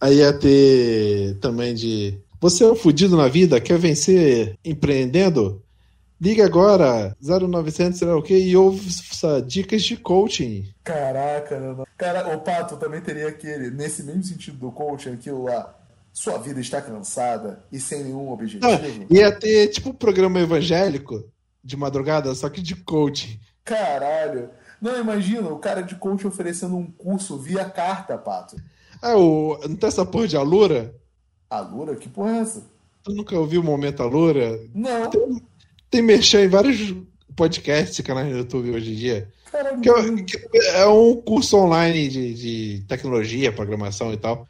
[0.00, 2.18] Aí ia ter também de.
[2.40, 3.60] Você é um fudido na vida?
[3.60, 5.62] Quer vencer empreendendo?
[6.18, 10.72] Liga agora, 0900, sei lá o que, e ouça dicas de coaching.
[10.82, 11.86] Caraca, não.
[11.98, 15.74] Cara, o Pato também teria aquele, nesse mesmo sentido do coaching, aquilo lá.
[16.14, 18.70] Sua vida está cansada e sem nenhum objetivo.
[18.70, 21.28] Não, ia ter tipo um programa evangélico
[21.62, 23.40] de madrugada, só que de coaching.
[23.64, 24.48] Caralho.
[24.80, 28.54] Não, imagina, o cara de coaching oferecendo um curso via carta, Pato.
[29.02, 29.58] Ah, o...
[29.68, 30.94] não tem essa porra de Alura?
[31.50, 31.96] Alura?
[31.96, 32.62] Que porra é essa?
[33.02, 34.60] Tu nunca ouviu o Momento Alura?
[34.72, 35.10] Não.
[35.10, 35.42] Tem,
[35.90, 36.94] tem merchan em vários
[37.34, 39.28] podcasts e canais no YouTube hoje em dia.
[39.50, 39.80] Caralho.
[39.80, 44.46] Que é, que é um curso online de, de tecnologia, programação e tal.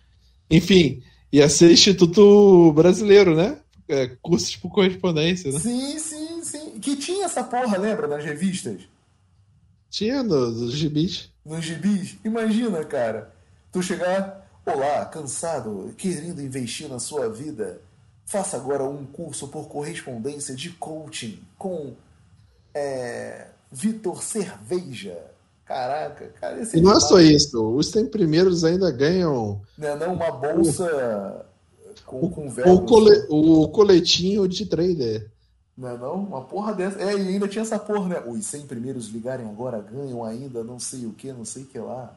[0.51, 1.03] Enfim,
[1.37, 3.59] ia ser Instituto Brasileiro, né?
[3.89, 5.59] É, cursos por correspondência, né?
[5.59, 6.79] Sim, sim, sim.
[6.81, 8.83] Que tinha essa porra, lembra, nas revistas?
[9.91, 11.31] Tinha no- dos gibis.
[11.45, 12.17] Nos gibis?
[12.25, 13.33] Imagina, cara.
[13.71, 17.81] Tu chegar, olá, cansado, querendo investir na sua vida.
[18.27, 21.93] Faça agora um curso por correspondência de coaching com
[22.75, 25.19] é, Vitor Cerveja.
[25.65, 29.97] Caraca, cara, esse E não é só isso, os 100 primeiros ainda ganham Não é
[29.97, 31.47] não uma bolsa
[32.05, 32.87] com, com o, verbo.
[32.87, 35.31] cole- o coletinho de trader.
[35.77, 36.15] Não é não?
[36.17, 37.01] Uma porra dessa.
[37.01, 38.23] É, e ainda tinha essa porra, né?
[38.27, 41.79] Os 100 primeiros ligarem agora ganham ainda não sei o que, não sei o que
[41.79, 42.15] lá.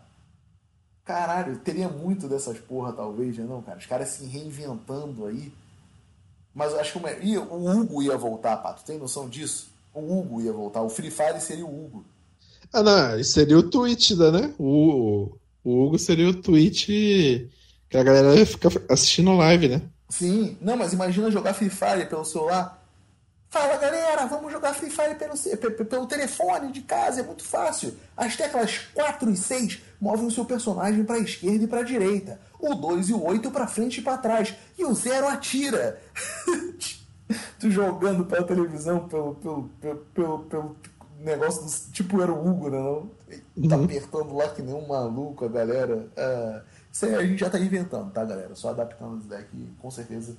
[1.03, 3.45] Caralho, teria muito dessas porra, talvez, né?
[3.47, 3.77] Não, cara.
[3.79, 5.51] Os caras se reinventando aí.
[6.53, 8.83] Mas acho que o, Ih, o Hugo ia voltar, Pato.
[8.83, 9.69] Tem noção disso?
[9.93, 10.81] O Hugo ia voltar.
[10.81, 12.03] O Free Fire seria o Hugo.
[12.73, 14.53] Ah, não, seria o tweet, da, né?
[14.57, 15.31] O,
[15.63, 17.49] o Hugo seria o tweet
[17.89, 19.81] que a galera ia ficar assistindo live, né?
[20.09, 20.57] Sim.
[20.61, 22.83] Não, mas imagina jogar Free Fire pelo celular.
[23.49, 27.95] Fala galera, vamos jogar Free Fire pelo, pelo telefone de casa, é muito fácil.
[28.15, 31.83] As teclas 4 e 6 movem o seu personagem para a esquerda e para a
[31.83, 32.39] direita.
[32.59, 34.53] O 2 e o 8 para frente e para trás.
[34.77, 36.01] E o 0 atira.
[37.59, 39.69] tu jogando pela televisão, pelo, pelo,
[40.13, 40.75] pelo, pelo
[41.19, 41.91] negócio do.
[41.91, 42.79] Tipo, era o Hugo, né?
[43.55, 43.69] Não?
[43.69, 46.07] Tá apertando lá que nem um maluco a galera.
[46.17, 46.61] Ah,
[46.91, 48.55] isso aí a gente já tá inventando, tá, galera?
[48.55, 50.35] Só adaptando isso daqui, com certeza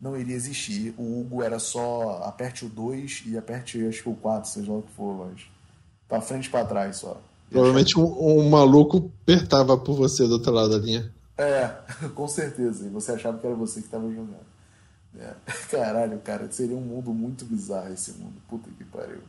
[0.00, 0.94] não iria existir.
[0.96, 4.78] O Hugo era só aperte o 2 e aperte acho que o 4, seja lá
[4.78, 5.42] o que for, mas.
[6.08, 7.20] Pra frente e pra trás só.
[7.50, 11.12] Provavelmente um, um maluco apertava por você do outro lado da linha.
[11.36, 11.68] É,
[12.14, 12.86] com certeza.
[12.86, 14.46] E você achava que era você que estava jogando.
[15.18, 15.34] É.
[15.70, 18.34] Caralho, cara, seria um mundo muito bizarro esse mundo.
[18.48, 19.20] Puta que pariu.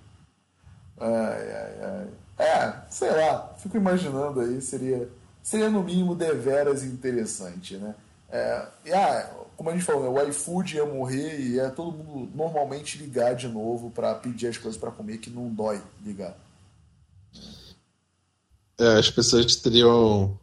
[1.00, 2.08] Ai, ai, ai.
[2.38, 5.10] É, sei lá, fico imaginando aí, seria,
[5.44, 7.96] seria no mínimo deveras interessante, né?
[8.32, 11.98] É, e, ah, como a gente falou, né, o iFood ia morrer e ia todo
[11.98, 16.38] mundo normalmente ligar de novo pra pedir as coisas pra comer, que não dói ligar.
[18.80, 20.38] É, as pessoas teriam.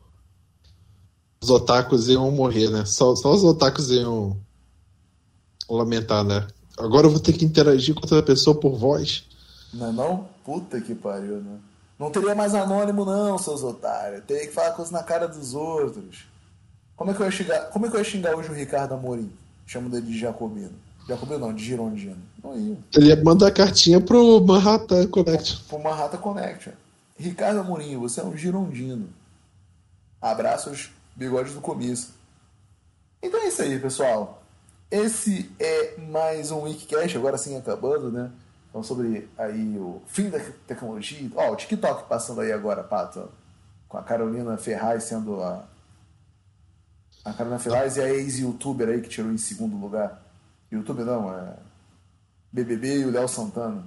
[1.43, 2.85] Os otakus iam morrer, né?
[2.85, 4.37] Só, só os otakus iam
[5.69, 6.47] lamentar, né?
[6.77, 9.25] Agora eu vou ter que interagir com outra pessoa por voz.
[9.73, 10.36] Não é não?
[10.47, 11.59] Puta que pariu, né?
[11.99, 14.23] Não teria mais anônimo não, seus otários.
[14.25, 16.25] Teria que falar coisa na cara dos outros.
[16.95, 18.95] Como é que eu ia xingar, como é que eu ia xingar hoje o Ricardo
[18.95, 19.33] Amorim?
[19.67, 20.71] Chamo dele de Jacobino.
[21.09, 22.23] Jacobino não, de Girondino.
[22.45, 22.79] Não ia.
[22.95, 25.59] Ele ia mandar cartinha pro Manhattan Connection.
[25.69, 26.73] Pro Manhattan Connection.
[27.19, 29.09] Ricardo Amorim, você é um girondino.
[30.23, 32.11] Abraços, bigodes do começo.
[33.21, 34.45] Então é isso aí, pessoal.
[34.89, 38.31] Esse é mais um Wikicast, agora sim acabando, né?
[38.77, 41.31] Então, sobre aí o fim da tecnologia.
[41.35, 43.27] Ó, o TikTok passando aí agora, Pato.
[43.89, 45.65] Com a Carolina Ferraz sendo a.
[47.25, 50.21] A Carolina Ferraz e a ex-youtuber aí que tirou em segundo lugar.
[50.71, 51.55] Youtuber não, é.
[52.53, 53.83] BBB e o Léo Santana.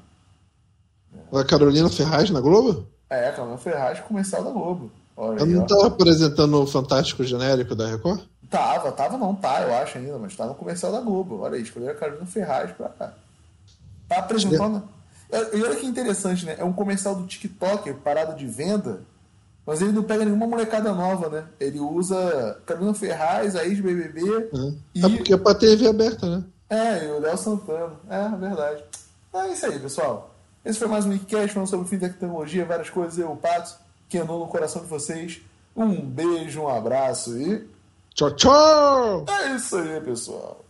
[1.32, 2.88] A Carolina Ferraz na Globo?
[3.12, 4.92] É, a Carolina Ferraz comercial da Globo.
[5.16, 5.68] Olha Ela não ó.
[5.68, 8.22] tava apresentando o Fantástico Genérico da Record?
[8.50, 11.42] Tava, tava não, tá, eu acho ainda, mas tá no comercial da Globo.
[11.42, 13.14] Olha aí, escolheram a Carolina Ferraz pra.
[14.10, 14.84] Tá apresentando.
[15.32, 16.56] É, E olha que interessante, né?
[16.58, 19.02] É um comercial do TikTok, parada de venda,
[19.66, 21.46] mas ele não pega nenhuma molecada nova, né?
[21.60, 24.50] Ele usa Carolina Ferraz, a ex-BBB
[24.96, 25.06] e.
[25.06, 26.44] É porque é pra TV aberta, né?
[26.70, 27.94] É, e o Léo Santana.
[28.10, 28.84] É, é verdade.
[29.34, 30.34] É isso aí, pessoal.
[30.66, 33.18] Esse foi mais um Wikicast falando sobre o fim da tecnologia, várias coisas.
[33.18, 33.76] Eu, o Pato,
[34.10, 35.40] que andou no coração de vocês.
[35.76, 37.68] Um beijo, um abraço e.
[38.14, 39.26] Tchau, tchau!
[39.30, 40.66] É isso aí, pessoal.